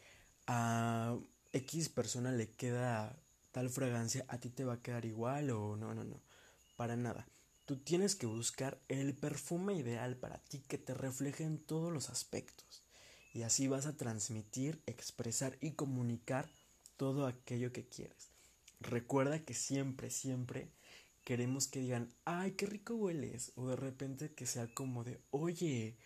a 0.47 1.17
X 1.53 1.89
persona 1.89 2.33
le 2.33 2.51
queda 2.51 3.17
tal 3.53 3.71
fragancia, 3.71 4.25
a 4.29 4.39
ti 4.39 4.51
te 4.51 4.65
va 4.65 4.75
a 4.75 4.83
quedar 4.83 5.05
igual 5.05 5.51
o 5.51 5.77
no, 5.77 5.95
no, 5.95 6.05
no, 6.05 6.21
para 6.77 6.97
nada. 6.97 7.27
Tú 7.65 7.77
tienes 7.77 8.15
que 8.15 8.27
buscar 8.27 8.81
el 8.89 9.15
perfume 9.15 9.75
ideal 9.75 10.17
para 10.17 10.39
ti 10.39 10.63
que 10.69 10.79
te 10.79 10.95
refleje 10.95 11.45
en 11.45 11.59
todos 11.59 11.93
los 11.93 12.09
aspectos. 12.09 12.83
Y 13.35 13.43
así 13.43 13.69
vas 13.69 13.87
a 13.87 13.97
transmitir, 13.97 14.81
expresar 14.87 15.59
y 15.61 15.73
comunicar 15.73 16.49
todo 16.97 17.27
aquello 17.27 17.73
que 17.73 17.87
quieres. 17.87 18.31
Recuerda 18.81 19.41
que 19.41 19.55
siempre, 19.55 20.11
siempre 20.11 20.71
queremos 21.25 21.67
que 21.67 21.81
digan, 21.81 22.09
ay, 22.25 22.53
qué 22.53 22.65
rico 22.65 22.95
hueles. 22.95 23.53
O 23.57 23.69
de 23.69 23.77
repente 23.77 24.33
que 24.33 24.47
sea 24.47 24.67
como 24.73 25.05
de, 25.05 25.21
oye, 25.31 25.97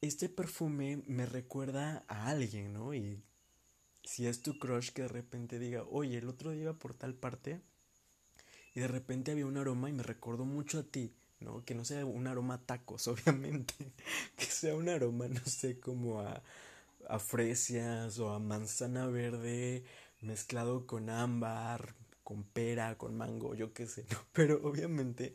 este 0.00 0.28
perfume 0.28 1.02
me 1.06 1.26
recuerda 1.26 2.04
a 2.08 2.28
alguien, 2.28 2.72
¿no? 2.72 2.94
Y 2.94 3.22
si 4.04 4.26
es 4.26 4.42
tu 4.42 4.58
crush 4.58 4.90
que 4.90 5.02
de 5.02 5.08
repente 5.08 5.58
diga, 5.58 5.84
oye, 5.84 6.18
el 6.18 6.28
otro 6.28 6.50
día 6.50 6.62
iba 6.62 6.72
por 6.74 6.94
tal 6.94 7.14
parte 7.14 7.60
y 8.74 8.80
de 8.80 8.88
repente 8.88 9.32
había 9.32 9.46
un 9.46 9.56
aroma 9.56 9.90
y 9.90 9.92
me 9.92 10.02
recordó 10.02 10.44
mucho 10.44 10.78
a 10.78 10.82
ti, 10.84 11.12
¿no? 11.40 11.64
Que 11.64 11.74
no 11.74 11.84
sea 11.84 12.04
un 12.06 12.26
aroma 12.26 12.64
tacos, 12.64 13.08
obviamente, 13.08 13.74
que 14.36 14.46
sea 14.46 14.74
un 14.76 14.88
aroma, 14.88 15.28
no 15.28 15.44
sé, 15.44 15.80
como 15.80 16.20
a, 16.20 16.42
a 17.08 17.18
fresias 17.18 18.18
o 18.18 18.30
a 18.30 18.38
manzana 18.38 19.06
verde 19.06 19.84
mezclado 20.20 20.86
con 20.86 21.10
ámbar, 21.10 21.94
con 22.24 22.44
pera, 22.44 22.96
con 22.98 23.16
mango, 23.16 23.54
yo 23.54 23.72
qué 23.72 23.86
sé, 23.86 24.04
¿no? 24.10 24.18
Pero 24.32 24.60
obviamente 24.62 25.34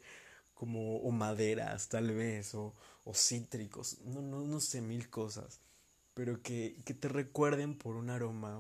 como 0.53 0.97
o 0.97 1.11
maderas 1.11 1.89
tal 1.89 2.11
vez 2.11 2.55
o, 2.55 2.73
o 3.03 3.13
cítricos, 3.13 3.99
no, 4.05 4.21
no, 4.21 4.41
no 4.41 4.59
sé, 4.59 4.81
mil 4.81 5.09
cosas 5.09 5.59
pero 6.13 6.41
que, 6.41 6.81
que 6.85 6.93
te 6.93 7.07
recuerden 7.07 7.77
por 7.77 7.95
un 7.95 8.09
aroma 8.09 8.59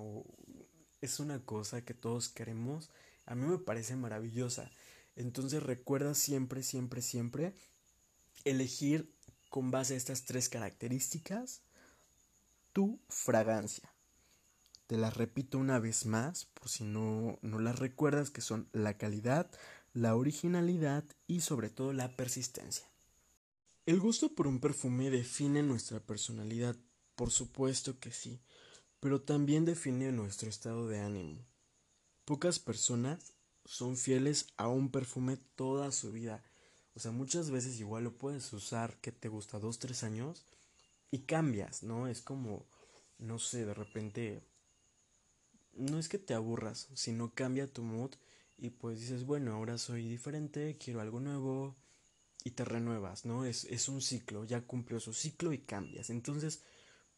es 1.01 1.19
una 1.19 1.39
cosa 1.39 1.83
que 1.83 1.93
todos 1.93 2.29
queremos, 2.29 2.89
a 3.25 3.35
mí 3.35 3.45
me 3.45 3.57
parece 3.57 3.95
maravillosa. 3.95 4.71
Entonces 5.15 5.61
recuerda 5.61 6.15
siempre, 6.15 6.63
siempre, 6.63 7.01
siempre 7.01 7.53
elegir 8.45 9.13
con 9.49 9.69
base 9.69 9.93
a 9.93 9.97
estas 9.97 10.25
tres 10.25 10.49
características 10.49 11.61
tu 12.71 12.99
fragancia. 13.07 13.93
Te 14.87 14.97
las 14.97 15.15
repito 15.15 15.59
una 15.59 15.79
vez 15.79 16.05
más, 16.05 16.45
por 16.45 16.69
si 16.69 16.83
no, 16.83 17.37
no 17.41 17.59
las 17.59 17.77
recuerdas, 17.77 18.31
que 18.31 18.41
son 18.41 18.67
la 18.73 18.97
calidad, 18.97 19.49
la 19.93 20.15
originalidad 20.15 21.03
y 21.27 21.41
sobre 21.41 21.69
todo 21.69 21.93
la 21.93 22.15
persistencia. 22.15 22.85
El 23.85 23.99
gusto 23.99 24.33
por 24.33 24.47
un 24.47 24.59
perfume 24.59 25.11
define 25.11 25.61
nuestra 25.61 25.99
personalidad, 25.99 26.75
por 27.15 27.29
supuesto 27.29 27.99
que 27.99 28.11
sí, 28.11 28.39
pero 28.99 29.21
también 29.21 29.65
define 29.65 30.11
nuestro 30.11 30.49
estado 30.49 30.87
de 30.87 30.99
ánimo. 30.99 31.45
Pocas 32.25 32.57
personas 32.57 33.33
son 33.65 33.97
fieles 33.97 34.47
a 34.57 34.67
un 34.67 34.89
perfume 34.89 35.37
toda 35.55 35.91
su 35.91 36.11
vida. 36.11 36.43
O 36.95 36.99
sea, 36.99 37.11
muchas 37.11 37.51
veces 37.51 37.79
igual 37.79 38.05
lo 38.05 38.17
puedes 38.17 38.51
usar 38.53 38.97
que 38.99 39.11
te 39.11 39.27
gusta 39.27 39.59
dos, 39.59 39.77
tres 39.77 40.03
años 40.03 40.45
y 41.11 41.19
cambias, 41.19 41.83
¿no? 41.83 42.07
Es 42.07 42.21
como, 42.21 42.65
no 43.19 43.37
sé, 43.39 43.65
de 43.65 43.73
repente, 43.73 44.41
no 45.73 45.99
es 45.99 46.09
que 46.09 46.17
te 46.17 46.33
aburras, 46.33 46.87
sino 46.93 47.33
cambia 47.33 47.71
tu 47.71 47.83
mood 47.83 48.15
y 48.57 48.69
pues 48.69 48.99
dices, 48.99 49.25
bueno, 49.25 49.53
ahora 49.53 49.77
soy 49.77 50.07
diferente, 50.07 50.77
quiero 50.77 51.01
algo 51.01 51.19
nuevo 51.19 51.75
y 52.43 52.51
te 52.51 52.65
renuevas, 52.65 53.25
¿no? 53.25 53.45
Es, 53.45 53.65
es 53.65 53.89
un 53.89 54.01
ciclo, 54.01 54.45
ya 54.45 54.61
cumplió 54.61 54.99
su 54.99 55.13
ciclo 55.13 55.53
y 55.53 55.59
cambias. 55.59 56.09
Entonces, 56.09 56.61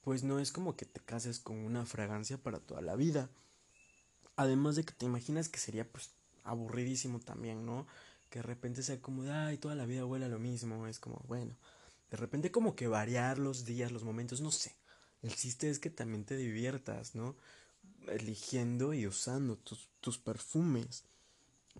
pues 0.02 0.24
no 0.24 0.40
es 0.40 0.52
como 0.52 0.76
que 0.76 0.86
te 0.86 1.02
cases 1.02 1.40
con 1.40 1.58
una 1.58 1.86
fragancia 1.86 2.38
para 2.38 2.60
toda 2.60 2.82
la 2.82 2.96
vida. 2.96 3.30
Además 4.36 4.76
de 4.76 4.84
que 4.86 4.94
te 4.94 5.06
imaginas 5.06 5.50
que 5.50 5.60
sería 5.60 5.90
pues 5.92 6.12
aburridísimo 6.44 7.20
también, 7.20 7.66
¿no? 7.66 7.88
Que 8.30 8.40
de 8.40 8.44
repente 8.44 8.84
sea 8.84 9.02
como, 9.02 9.24
ay, 9.24 9.58
toda 9.58 9.76
la 9.76 9.86
vida 9.86 10.06
huele 10.06 10.30
lo 10.30 10.40
mismo, 10.40 10.88
es 10.88 11.00
como, 11.00 11.24
bueno, 11.28 11.56
de 12.12 12.18
repente 12.18 12.52
como 12.52 12.76
que 12.76 12.88
variar 12.88 13.40
los 13.40 13.66
días, 13.66 13.92
los 13.92 14.04
momentos, 14.04 14.42
no 14.42 14.52
sé. 14.52 14.76
El 15.22 15.36
chiste 15.36 15.70
es 15.70 15.80
que 15.80 15.90
también 15.90 16.24
te 16.24 16.38
diviertas, 16.38 17.16
¿no? 17.16 17.36
Eligiendo 18.08 18.94
y 18.94 19.08
usando 19.08 19.58
tus, 19.58 19.90
tus 20.02 20.20
perfumes. 20.20 21.04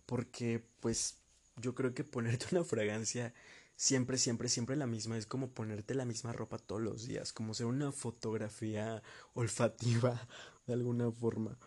Porque 0.06 0.64
pues 0.80 1.18
yo 1.58 1.76
creo 1.76 1.94
que 1.94 2.04
ponerte 2.04 2.48
una 2.52 2.64
fragancia 2.64 3.34
siempre, 3.76 4.18
siempre, 4.18 4.50
siempre 4.50 4.76
la 4.76 4.88
misma. 4.88 5.18
Es 5.18 5.26
como 5.26 5.50
ponerte 5.50 5.96
la 5.96 6.06
misma 6.06 6.34
ropa 6.34 6.58
todos 6.58 6.82
los 6.82 7.06
días, 7.08 7.34
como 7.34 7.54
ser 7.54 7.68
una 7.68 7.92
fotografía 7.92 9.02
olfativa 9.34 10.28
de 10.68 10.74
alguna 10.74 11.12
forma. 11.12 11.58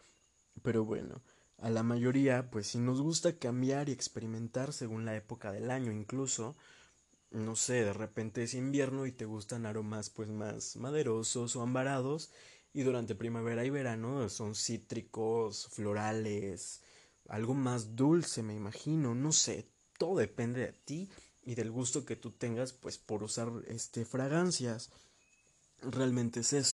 Pero 0.62 0.84
bueno, 0.84 1.22
a 1.58 1.70
la 1.70 1.82
mayoría, 1.82 2.50
pues 2.50 2.68
si 2.68 2.78
nos 2.78 3.00
gusta 3.00 3.38
cambiar 3.38 3.88
y 3.88 3.92
experimentar 3.92 4.72
según 4.72 5.04
la 5.04 5.16
época 5.16 5.52
del 5.52 5.70
año, 5.70 5.92
incluso, 5.92 6.56
no 7.30 7.56
sé, 7.56 7.84
de 7.84 7.92
repente 7.92 8.42
es 8.42 8.54
invierno 8.54 9.06
y 9.06 9.12
te 9.12 9.24
gustan 9.24 9.66
aromas 9.66 10.10
pues 10.10 10.30
más 10.30 10.76
maderosos 10.76 11.56
o 11.56 11.62
ambarados, 11.62 12.30
y 12.72 12.82
durante 12.82 13.14
primavera 13.14 13.64
y 13.64 13.70
verano 13.70 14.28
son 14.28 14.54
cítricos, 14.54 15.68
florales, 15.70 16.82
algo 17.28 17.54
más 17.54 17.94
dulce, 17.94 18.42
me 18.42 18.54
imagino, 18.54 19.14
no 19.14 19.32
sé, 19.32 19.68
todo 19.98 20.16
depende 20.18 20.60
de 20.60 20.72
ti 20.72 21.08
y 21.42 21.54
del 21.54 21.70
gusto 21.70 22.04
que 22.04 22.16
tú 22.16 22.32
tengas 22.32 22.72
pues 22.72 22.98
por 22.98 23.22
usar 23.22 23.50
este 23.66 24.04
fragancias. 24.04 24.90
Realmente 25.80 26.40
es 26.40 26.52
eso. 26.52 26.70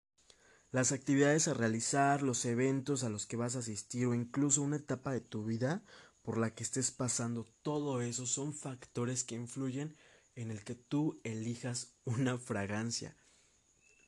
Las 0.71 0.93
actividades 0.93 1.49
a 1.49 1.55
realizar, 1.55 2.23
los 2.23 2.45
eventos 2.45 3.03
a 3.03 3.09
los 3.09 3.27
que 3.27 3.37
vas 3.37 3.57
a 3.57 3.61
asistir 3.61 4.07
o 4.07 4.15
incluso 4.15 4.63
una 4.63 4.77
etapa 4.77 5.13
de 5.13 5.21
tu 5.21 5.45
vida 5.45 5.83
por 6.23 6.39
la 6.39 6.55
que 6.55 6.63
estés 6.63 6.91
pasando, 6.91 7.47
todo 7.63 8.01
eso 8.01 8.27
son 8.27 8.55
factores 8.55 9.25
que 9.25 9.35
influyen 9.35 9.97
en 10.35 10.51
el 10.51 10.65
que 10.65 10.75
tú 10.75 11.21
elijas 11.25 11.95
una 12.05 12.39
fragancia. 12.39 13.17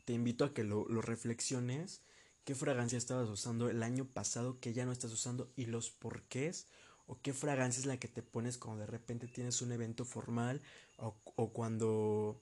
Te 0.04 0.12
invito 0.12 0.44
a 0.44 0.54
que 0.54 0.64
lo, 0.64 0.86
lo 0.88 1.02
reflexiones, 1.02 2.02
qué 2.44 2.54
fragancia 2.54 2.98
estabas 2.98 3.28
usando 3.28 3.70
el 3.70 3.82
año 3.82 4.04
pasado 4.04 4.60
que 4.60 4.72
ya 4.72 4.84
no 4.84 4.92
estás 4.92 5.12
usando 5.12 5.50
y 5.56 5.66
los 5.66 5.90
porqués 5.90 6.66
o 7.06 7.20
qué 7.20 7.32
fragancia 7.32 7.80
es 7.80 7.86
la 7.86 7.98
que 7.98 8.08
te 8.08 8.22
pones 8.22 8.58
cuando 8.58 8.80
de 8.82 8.86
repente 8.86 9.28
tienes 9.28 9.60
un 9.62 9.72
evento 9.72 10.04
formal 10.04 10.62
o, 10.96 11.14
cuando 11.52 12.40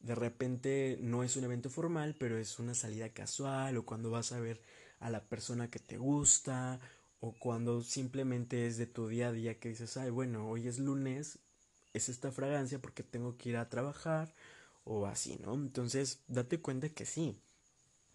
de 0.00 0.14
repente 0.14 0.98
no 1.00 1.22
es 1.22 1.36
un 1.36 1.44
evento 1.44 1.70
formal 1.70 2.16
pero 2.18 2.38
es 2.38 2.58
una 2.58 2.74
salida 2.74 3.10
casual 3.10 3.76
o 3.76 3.84
cuando 3.84 4.10
vas 4.10 4.32
a 4.32 4.40
ver 4.40 4.60
a 5.00 5.10
la 5.10 5.24
persona 5.24 5.70
que 5.70 5.78
te 5.78 5.98
gusta 5.98 6.80
o 7.20 7.32
cuando 7.38 7.82
simplemente 7.82 8.66
es 8.66 8.78
de 8.78 8.86
tu 8.86 9.08
día 9.08 9.28
a 9.28 9.32
día 9.32 9.58
que 9.60 9.68
dices 9.68 9.96
ay 9.96 10.10
bueno 10.10 10.48
hoy 10.48 10.66
es 10.66 10.78
lunes 10.78 11.38
es 11.92 12.08
esta 12.08 12.32
fragancia 12.32 12.80
porque 12.80 13.02
tengo 13.02 13.36
que 13.36 13.50
ir 13.50 13.56
a 13.56 13.68
trabajar 13.68 14.34
o 14.84 15.06
así 15.06 15.38
no 15.42 15.54
entonces 15.54 16.20
date 16.26 16.60
cuenta 16.60 16.88
que 16.88 17.04
sí 17.06 17.38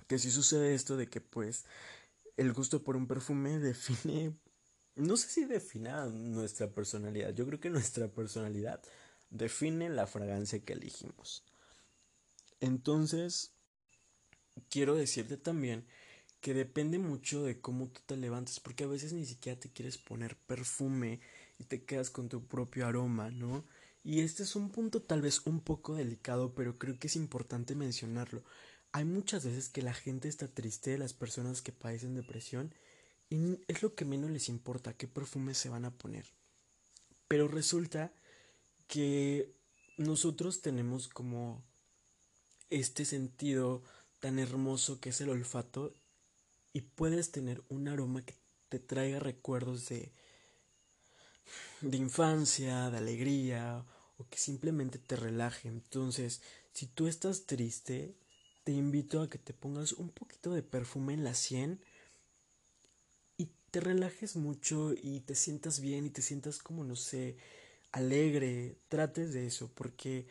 que 0.08 0.20
sí 0.20 0.32
sucede 0.32 0.74
esto 0.74 0.98
de 0.98 1.08
que 1.08 1.22
pues 1.22 1.66
el 2.38 2.54
gusto 2.54 2.84
por 2.84 2.96
un 2.98 3.08
perfume 3.08 3.60
define 3.60 4.36
no 4.98 5.16
sé 5.16 5.30
si 5.30 5.46
defina 5.46 6.08
nuestra 6.08 6.68
personalidad. 6.72 7.34
Yo 7.34 7.46
creo 7.46 7.60
que 7.60 7.70
nuestra 7.70 8.08
personalidad 8.08 8.82
define 9.30 9.90
la 9.90 10.08
fragancia 10.08 10.60
que 10.60 10.74
elegimos. 10.74 11.44
Entonces, 12.60 13.52
quiero 14.70 14.96
decirte 14.96 15.38
también 15.38 15.86
que 16.42 16.54
depende 16.54 16.98
mucho 16.98 17.44
de 17.44 17.60
cómo 17.62 17.90
tú 17.90 18.02
te 18.06 18.18
levantes, 18.18 18.60
porque 18.60 18.86
a 18.86 18.88
veces 18.88 19.14
ni 19.14 19.26
siquiera 19.26 19.60
te 19.60 19.70
quieres 19.70 19.98
poner 19.98 20.36
perfume 20.36 21.20
y 21.60 21.66
te 21.66 21.84
quedas 21.84 22.10
con 22.10 22.30
tu 22.30 22.48
propio 22.48 22.88
aroma, 22.88 23.30
¿no? 23.30 23.66
Y 24.04 24.22
este 24.22 24.44
es 24.44 24.56
un 24.56 24.72
punto 24.72 25.02
tal 25.02 25.22
vez 25.22 25.46
un 25.46 25.60
poco 25.60 25.96
delicado, 25.96 26.56
pero 26.56 26.78
creo 26.80 26.98
que 26.98 27.08
es 27.08 27.16
importante 27.16 27.76
mencionarlo. 27.76 28.44
Hay 28.98 29.06
muchas 29.06 29.46
veces 29.46 29.70
que 29.70 29.84
la 29.84 29.94
gente 29.94 30.28
está 30.28 30.48
triste, 30.48 30.98
las 30.98 31.14
personas 31.14 31.62
que 31.62 31.72
padecen 31.72 32.16
depresión, 32.16 32.74
y 33.30 33.60
es 33.68 33.84
lo 33.84 33.94
que 33.94 34.06
menos 34.06 34.32
les 34.32 34.50
importa 34.50 34.98
qué 34.98 35.08
perfume 35.08 35.54
se 35.54 35.70
van 35.70 35.86
a 35.86 35.92
poner. 35.92 36.26
Pero 37.28 37.48
resulta 37.48 38.12
que 38.88 39.54
nosotros 39.98 40.62
tenemos 40.64 41.10
como 41.10 41.62
este 42.72 43.06
sentido 43.06 43.84
tan 44.20 44.40
hermoso 44.40 45.00
que 45.00 45.10
es 45.10 45.22
el 45.22 45.30
olfato 45.30 45.94
y 46.74 46.82
puedes 46.82 47.30
tener 47.30 47.62
un 47.70 47.90
aroma 47.90 48.26
que 48.26 48.34
te 48.68 48.80
traiga 48.80 49.20
recuerdos 49.20 49.90
de 49.90 50.12
de 51.82 51.98
infancia, 51.98 52.90
de 52.90 52.98
alegría 52.98 53.86
o 54.18 54.28
que 54.28 54.40
simplemente 54.40 54.98
te 54.98 55.18
relaje. 55.18 55.68
Entonces, 55.68 56.42
si 56.74 56.88
tú 56.88 57.08
estás 57.08 57.46
triste, 57.46 58.16
te 58.68 58.74
invito 58.74 59.22
a 59.22 59.30
que 59.30 59.38
te 59.38 59.54
pongas 59.54 59.94
un 59.94 60.10
poquito 60.10 60.52
de 60.52 60.62
perfume 60.62 61.14
en 61.14 61.24
la 61.24 61.36
sien 61.36 61.80
te 63.72 63.80
relajes 63.80 64.36
mucho 64.36 64.94
y 64.94 65.20
te 65.22 65.36
sientas 65.36 65.80
bien 65.80 66.06
y 66.06 66.10
te 66.10 66.22
sientas 66.22 66.60
como, 66.60 66.84
no 66.84 66.96
sé, 66.96 67.38
alegre, 67.92 68.78
trates 68.88 69.34
de 69.34 69.46
eso, 69.46 69.72
porque 69.74 70.26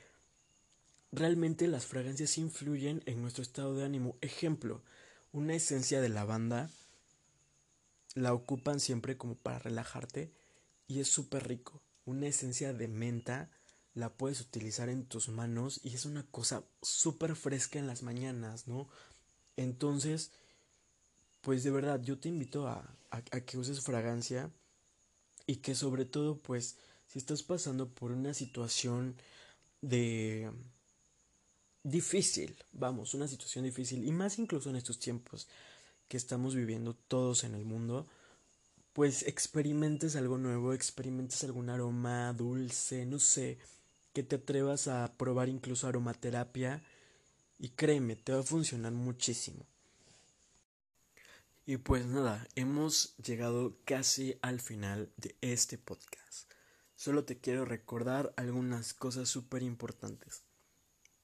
realmente 1.12 1.68
las 1.68 1.87
fragancias 1.87 2.38
influyen 2.38 3.03
en 3.07 3.22
nuestro 3.22 3.42
estado 3.42 3.75
de 3.75 3.85
ánimo. 3.85 4.16
Ejemplo, 4.20 4.83
una 5.33 5.55
esencia 5.55 6.01
de 6.01 6.09
lavanda 6.09 6.70
la 8.14 8.33
ocupan 8.33 8.81
siempre 8.81 9.16
como 9.16 9.35
para 9.37 9.59
relajarte 9.59 10.33
y 10.88 11.01
es 11.01 11.09
súper 11.09 11.46
rico. 11.46 11.83
Una 12.05 12.27
esencia 12.29 12.72
de 12.72 12.88
menta 12.88 13.51
la 13.96 14.11
puedes 14.11 14.42
utilizar 14.42 14.90
en 14.90 15.06
tus 15.06 15.30
manos 15.30 15.80
y 15.82 15.94
es 15.94 16.04
una 16.04 16.22
cosa 16.30 16.62
súper 16.82 17.35
fresca 17.35 17.78
en 17.78 17.87
las 17.87 18.02
mañanas, 18.02 18.68
¿no? 18.68 18.88
Entonces, 19.56 20.32
pues 21.40 21.64
de 21.64 21.70
verdad 21.70 22.02
yo 22.02 22.18
te 22.18 22.28
invito 22.28 22.68
a, 22.68 22.94
a, 23.11 23.40
que 23.40 23.56
uses 23.56 23.80
fragancia 23.80 24.50
y 25.46 25.56
que 25.56 25.74
sobre 25.74 26.04
todo 26.04 26.37
pues 26.37 26.76
si 27.06 27.18
estás 27.18 27.42
pasando 27.42 27.88
por 27.88 28.12
una 28.12 28.35
situación 28.35 29.16
de 29.80 30.50
difícil, 31.82 32.54
vamos, 32.72 33.14
una 33.14 33.28
situación 33.28 33.64
difícil 33.64 34.04
y 34.04 34.12
más 34.12 34.38
incluso 34.38 34.68
en 34.68 34.76
estos 34.76 34.98
tiempos 34.98 35.48
que 36.06 36.18
estamos 36.18 36.54
viviendo 36.54 36.92
todos 37.09 37.44
en 37.44 37.54
el 37.54 37.64
mundo, 37.64 38.06
pues 38.92 39.22
experimentes 39.22 40.16
algo 40.16 40.37
nuevo, 40.37 40.74
experimentes 40.74 41.42
algún 41.44 41.70
aroma 41.70 42.35
dulce, 42.35 43.06
no 43.06 43.18
sé, 43.18 43.59
que 44.16 44.22
te 44.22 44.37
atrevas 44.37 44.88
a 44.88 45.12
probar 45.18 45.50
incluso 45.50 45.87
aromaterapia 45.87 46.83
y 47.59 47.68
créeme, 47.68 48.16
te 48.16 48.33
va 48.33 48.40
a 48.40 48.44
funcionar 48.44 48.92
muchísimo. 48.92 49.66
Y 51.66 51.76
pues 51.76 52.07
nada, 52.07 52.48
hemos 52.55 53.14
llegado 53.18 53.76
casi 53.85 54.38
al 54.40 54.62
final 54.62 55.12
de 55.18 55.37
este 55.42 55.76
podcast. 55.76 56.50
Solo 56.94 57.26
te 57.26 57.40
quiero 57.40 57.66
recordar 57.66 58.33
algunas 58.38 58.94
cosas 58.94 59.29
súper 59.29 59.62
importantes. 59.62 60.44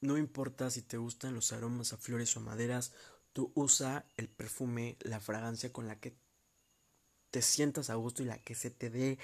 No 0.02 0.18
importa 0.18 0.68
si 0.70 0.82
te 0.82 0.98
gustan 0.98 1.32
los 1.32 1.50
aromas 1.54 1.94
a 1.94 1.96
flores 1.96 2.36
o 2.36 2.40
maderas, 2.40 2.92
tú 3.32 3.52
usa 3.54 4.04
el 4.18 4.28
perfume, 4.28 4.98
la 5.00 5.18
fragancia 5.18 5.72
con 5.72 5.86
la 5.86 5.98
que 5.98 6.14
te 7.30 7.40
sientas 7.40 7.88
a 7.88 7.94
gusto 7.94 8.22
y 8.22 8.26
la 8.26 8.36
que 8.36 8.54
se 8.54 8.70
te 8.70 8.90
dé 8.90 9.18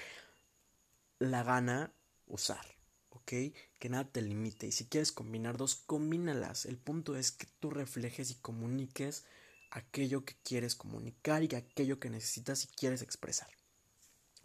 la 1.19 1.43
gana 1.43 1.93
usar, 2.25 2.78
¿ok? 3.09 3.33
Que 3.79 3.89
nada 3.89 4.09
te 4.11 4.21
limite. 4.21 4.67
Y 4.67 4.71
si 4.71 4.85
quieres 4.85 5.11
combinar 5.11 5.57
dos, 5.57 5.75
combínalas. 5.75 6.65
El 6.65 6.77
punto 6.77 7.15
es 7.15 7.31
que 7.31 7.47
tú 7.59 7.69
reflejes 7.69 8.31
y 8.31 8.35
comuniques 8.35 9.25
aquello 9.71 10.25
que 10.25 10.35
quieres 10.43 10.75
comunicar 10.75 11.43
y 11.43 11.55
aquello 11.55 11.99
que 11.99 12.09
necesitas 12.09 12.63
y 12.63 12.67
quieres 12.67 13.01
expresar. 13.01 13.49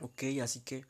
¿Ok? 0.01 0.25
Así 0.43 0.61
que, 0.61 0.87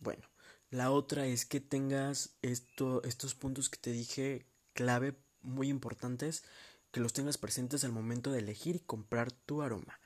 bueno, 0.00 0.28
la 0.70 0.90
otra 0.90 1.26
es 1.26 1.46
que 1.46 1.60
tengas 1.60 2.36
esto, 2.42 3.02
estos 3.04 3.34
puntos 3.34 3.68
que 3.68 3.78
te 3.78 3.92
dije 3.92 4.46
clave 4.72 5.16
muy 5.42 5.68
importantes, 5.68 6.44
que 6.92 7.00
los 7.00 7.12
tengas 7.12 7.38
presentes 7.38 7.84
al 7.84 7.92
momento 7.92 8.30
de 8.30 8.40
elegir 8.40 8.76
y 8.76 8.80
comprar 8.80 9.32
tu 9.32 9.62
aroma. 9.62 10.00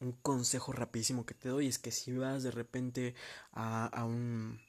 Un 0.00 0.12
consejo 0.12 0.72
rapidísimo 0.72 1.26
que 1.26 1.34
te 1.34 1.48
doy 1.48 1.66
es 1.66 1.78
que 1.78 1.90
si 1.90 2.12
vas 2.12 2.42
de 2.42 2.52
repente 2.52 3.14
a, 3.52 3.86
a 3.86 4.04
un 4.04 4.60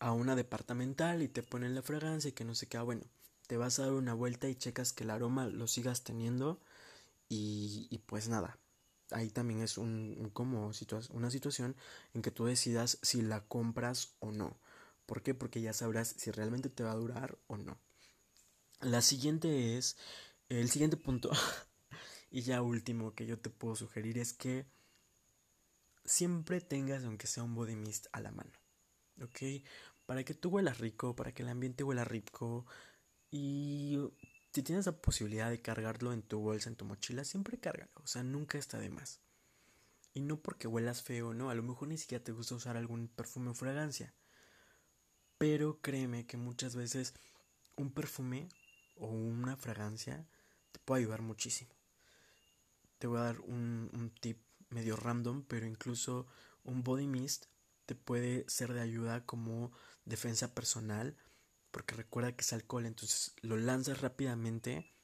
a 0.00 0.12
una 0.12 0.34
departamental 0.34 1.22
y 1.22 1.28
te 1.28 1.42
ponen 1.42 1.74
la 1.74 1.82
fragancia 1.82 2.30
y 2.30 2.32
que 2.32 2.44
no 2.44 2.54
sé 2.54 2.66
qué, 2.66 2.78
ah, 2.78 2.82
bueno, 2.82 3.02
te 3.46 3.56
vas 3.56 3.78
a 3.78 3.84
dar 3.84 3.92
una 3.92 4.14
vuelta 4.14 4.48
y 4.48 4.56
checas 4.56 4.92
que 4.92 5.04
el 5.04 5.10
aroma 5.10 5.46
lo 5.46 5.66
sigas 5.66 6.02
teniendo 6.02 6.60
y, 7.28 8.00
pues 8.06 8.28
nada, 8.28 8.58
ahí 9.12 9.30
también 9.30 9.62
es 9.62 9.78
un, 9.78 10.30
como 10.32 10.72
una 11.10 11.30
situación 11.30 11.76
en 12.12 12.22
que 12.22 12.32
tú 12.32 12.46
decidas 12.46 12.98
si 13.02 13.22
la 13.22 13.42
compras 13.46 14.14
o 14.18 14.32
no. 14.32 14.56
¿Por 15.06 15.22
qué? 15.22 15.34
Porque 15.34 15.60
ya 15.60 15.72
sabrás 15.72 16.14
si 16.16 16.32
realmente 16.32 16.70
te 16.70 16.82
va 16.82 16.92
a 16.92 16.96
durar 16.96 17.38
o 17.46 17.56
no. 17.56 17.78
La 18.80 19.02
siguiente 19.02 19.76
es, 19.76 19.96
el 20.48 20.70
siguiente 20.70 20.96
punto, 20.96 21.30
y 22.30 22.42
ya 22.42 22.62
último 22.62 23.14
que 23.14 23.26
yo 23.26 23.38
te 23.38 23.50
puedo 23.50 23.76
sugerir 23.76 24.18
es 24.18 24.32
que 24.32 24.66
siempre 26.04 26.60
tengas, 26.60 27.04
aunque 27.04 27.26
sea 27.26 27.44
un 27.44 27.54
body 27.54 27.76
mist, 27.76 28.06
a 28.12 28.20
la 28.20 28.32
mano. 28.32 28.52
¿Ok? 29.22 29.62
Para 30.10 30.24
que 30.24 30.34
tú 30.34 30.48
huelas 30.48 30.78
rico, 30.78 31.14
para 31.14 31.30
que 31.30 31.44
el 31.44 31.48
ambiente 31.48 31.84
huela 31.84 32.02
rico 32.02 32.66
y 33.30 33.96
si 34.52 34.60
tienes 34.64 34.86
la 34.86 35.00
posibilidad 35.00 35.48
de 35.48 35.62
cargarlo 35.62 36.12
en 36.12 36.22
tu 36.22 36.40
bolsa, 36.40 36.68
en 36.68 36.74
tu 36.74 36.84
mochila, 36.84 37.22
siempre 37.22 37.60
cárgalo. 37.60 37.92
O 38.02 38.08
sea, 38.08 38.24
nunca 38.24 38.58
está 38.58 38.80
de 38.80 38.90
más. 38.90 39.20
Y 40.12 40.22
no 40.22 40.40
porque 40.40 40.66
huelas 40.66 41.04
feo, 41.04 41.32
no. 41.32 41.48
A 41.48 41.54
lo 41.54 41.62
mejor 41.62 41.86
ni 41.86 41.96
siquiera 41.96 42.24
te 42.24 42.32
gusta 42.32 42.56
usar 42.56 42.76
algún 42.76 43.06
perfume 43.06 43.50
o 43.50 43.54
fragancia. 43.54 44.12
Pero 45.38 45.80
créeme 45.80 46.26
que 46.26 46.36
muchas 46.36 46.74
veces 46.74 47.14
un 47.76 47.92
perfume 47.92 48.48
o 48.96 49.06
una 49.06 49.56
fragancia 49.56 50.26
te 50.72 50.80
puede 50.80 51.02
ayudar 51.02 51.22
muchísimo. 51.22 51.70
Te 52.98 53.06
voy 53.06 53.18
a 53.18 53.26
dar 53.26 53.40
un, 53.42 53.88
un 53.94 54.10
tip 54.20 54.40
medio 54.70 54.96
random, 54.96 55.44
pero 55.44 55.66
incluso 55.66 56.26
un 56.64 56.82
body 56.82 57.06
mist 57.06 57.46
te 57.90 57.96
puede 57.96 58.44
ser 58.46 58.72
de 58.72 58.80
ayuda 58.80 59.26
como 59.26 59.72
defensa 60.04 60.54
personal 60.54 61.16
porque 61.72 61.96
recuerda 61.96 62.36
que 62.36 62.42
es 62.42 62.52
alcohol, 62.52 62.86
entonces 62.86 63.34
lo 63.42 63.56
lanzas 63.56 64.00
rápidamente, 64.00 64.94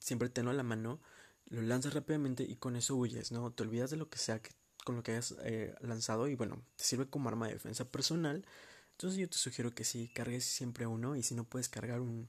siempre 0.00 0.28
tenlo 0.28 0.50
a 0.50 0.54
la 0.54 0.64
mano, 0.64 1.00
lo 1.46 1.62
lanzas 1.62 1.94
rápidamente 1.94 2.42
y 2.42 2.56
con 2.56 2.74
eso 2.74 2.96
huyes, 2.96 3.30
¿no? 3.30 3.52
Te 3.52 3.62
olvidas 3.62 3.90
de 3.90 3.96
lo 3.96 4.10
que 4.10 4.18
sea 4.18 4.42
con 4.84 4.96
lo 4.96 5.04
que 5.04 5.12
hayas 5.12 5.36
eh, 5.44 5.72
lanzado 5.80 6.26
y 6.26 6.34
bueno, 6.34 6.64
te 6.74 6.82
sirve 6.82 7.08
como 7.08 7.28
arma 7.28 7.46
de 7.46 7.52
defensa 7.52 7.84
personal. 7.84 8.44
Entonces 8.90 9.20
yo 9.20 9.30
te 9.30 9.38
sugiero 9.38 9.72
que 9.72 9.84
sí, 9.84 10.08
cargues 10.12 10.46
siempre 10.46 10.88
uno 10.88 11.14
y 11.14 11.22
si 11.22 11.36
no 11.36 11.44
puedes 11.44 11.68
cargar 11.68 12.00
un, 12.00 12.28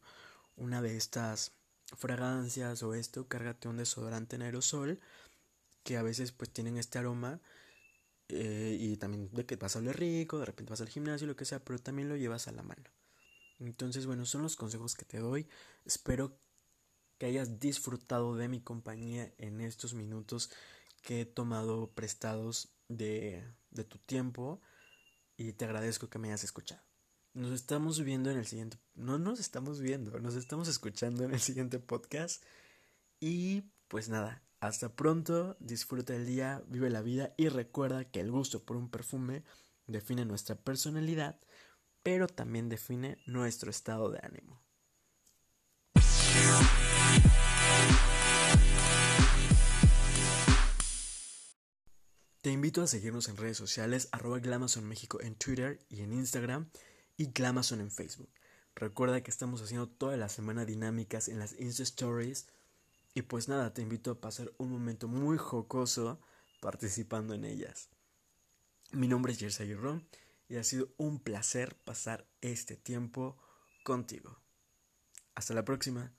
una 0.57 0.83
de 0.83 0.95
estas 0.95 1.53
fragancias 1.97 2.83
o 2.83 2.93
esto, 2.93 3.27
cárgate 3.27 3.67
un 3.67 3.77
desodorante 3.77 4.35
en 4.35 4.43
aerosol 4.43 4.99
que 5.83 5.97
a 5.97 6.03
veces 6.03 6.31
pues 6.33 6.51
tienen 6.51 6.77
este 6.77 6.99
aroma 6.99 7.41
eh, 8.29 8.77
y 8.79 8.97
también 8.97 9.29
de 9.31 9.45
que 9.45 9.55
vas 9.55 9.75
a 9.75 9.79
oler 9.79 9.97
rico, 9.99 10.39
de 10.39 10.45
repente 10.45 10.69
vas 10.69 10.81
al 10.81 10.89
gimnasio, 10.89 11.27
lo 11.27 11.35
que 11.35 11.45
sea, 11.45 11.63
pero 11.63 11.79
también 11.79 12.09
lo 12.09 12.15
llevas 12.15 12.47
a 12.47 12.51
la 12.51 12.63
mano. 12.63 12.83
Entonces, 13.59 14.05
bueno, 14.05 14.25
son 14.25 14.43
los 14.43 14.55
consejos 14.55 14.95
que 14.95 15.05
te 15.05 15.19
doy. 15.19 15.47
Espero 15.83 16.39
que 17.17 17.25
hayas 17.25 17.59
disfrutado 17.59 18.35
de 18.35 18.47
mi 18.47 18.61
compañía 18.61 19.33
en 19.37 19.61
estos 19.61 19.93
minutos 19.93 20.51
que 21.01 21.21
he 21.21 21.25
tomado 21.25 21.91
prestados 21.91 22.69
de, 22.87 23.43
de 23.71 23.83
tu 23.83 23.97
tiempo 23.97 24.61
y 25.35 25.53
te 25.53 25.65
agradezco 25.65 26.09
que 26.09 26.19
me 26.19 26.29
hayas 26.29 26.43
escuchado. 26.43 26.81
Nos 27.33 27.51
estamos 27.51 28.01
viendo 28.03 28.31
en 28.31 28.37
el 28.37 28.45
siguiente, 28.45 28.79
no 28.95 29.19
nos 29.19 29.39
estamos 29.39 29.81
viendo, 29.81 30.19
nos 30.19 30.35
estamos 30.35 30.67
escuchando 30.67 31.23
en 31.23 31.33
el 31.33 31.39
siguiente 31.39 31.79
podcast 31.79 32.43
y 33.19 33.63
pues 33.87 34.09
nada, 34.09 34.41
hasta 34.59 34.95
pronto, 34.95 35.55
disfruta 35.59 36.15
el 36.15 36.25
día, 36.25 36.63
vive 36.67 36.89
la 36.89 37.01
vida 37.01 37.33
y 37.37 37.49
recuerda 37.49 38.05
que 38.05 38.19
el 38.19 38.31
gusto 38.31 38.63
por 38.63 38.77
un 38.77 38.89
perfume 38.89 39.43
define 39.87 40.25
nuestra 40.25 40.55
personalidad 40.55 41.39
pero 42.03 42.27
también 42.27 42.69
define 42.69 43.17
nuestro 43.25 43.69
estado 43.69 44.09
de 44.09 44.19
ánimo. 44.23 44.61
Te 52.41 52.51
invito 52.51 52.81
a 52.81 52.87
seguirnos 52.87 53.27
en 53.27 53.35
redes 53.35 53.57
sociales, 53.57 54.07
arroba 54.11 54.39
Glamason 54.39 54.87
México 54.87 55.19
en 55.21 55.35
Twitter 55.35 55.85
y 55.89 56.01
en 56.01 56.13
Instagram 56.13 56.69
y 57.17 57.27
Glamason 57.31 57.81
en 57.81 57.91
Facebook. 57.91 58.29
Recuerda 58.75 59.21
que 59.21 59.29
estamos 59.29 59.61
haciendo 59.61 59.89
toda 59.89 60.15
la 60.15 60.29
semana 60.29 60.63
dinámicas 60.63 61.27
en 61.27 61.37
las 61.37 61.59
Insta 61.59 61.83
Stories 61.83 62.47
y 63.13 63.23
pues 63.23 63.47
nada, 63.47 63.73
te 63.73 63.81
invito 63.81 64.11
a 64.11 64.21
pasar 64.21 64.51
un 64.57 64.71
momento 64.71 65.07
muy 65.07 65.37
jocoso 65.37 66.19
participando 66.61 67.33
en 67.33 67.45
ellas. 67.45 67.89
Mi 68.91 69.07
nombre 69.07 69.33
es 69.33 69.39
Jersey 69.39 69.73
Ron 69.73 70.07
y 70.47 70.57
ha 70.57 70.63
sido 70.63 70.89
un 70.97 71.19
placer 71.19 71.75
pasar 71.83 72.27
este 72.41 72.75
tiempo 72.75 73.37
contigo. 73.83 74.39
Hasta 75.35 75.53
la 75.53 75.63
próxima. 75.63 76.11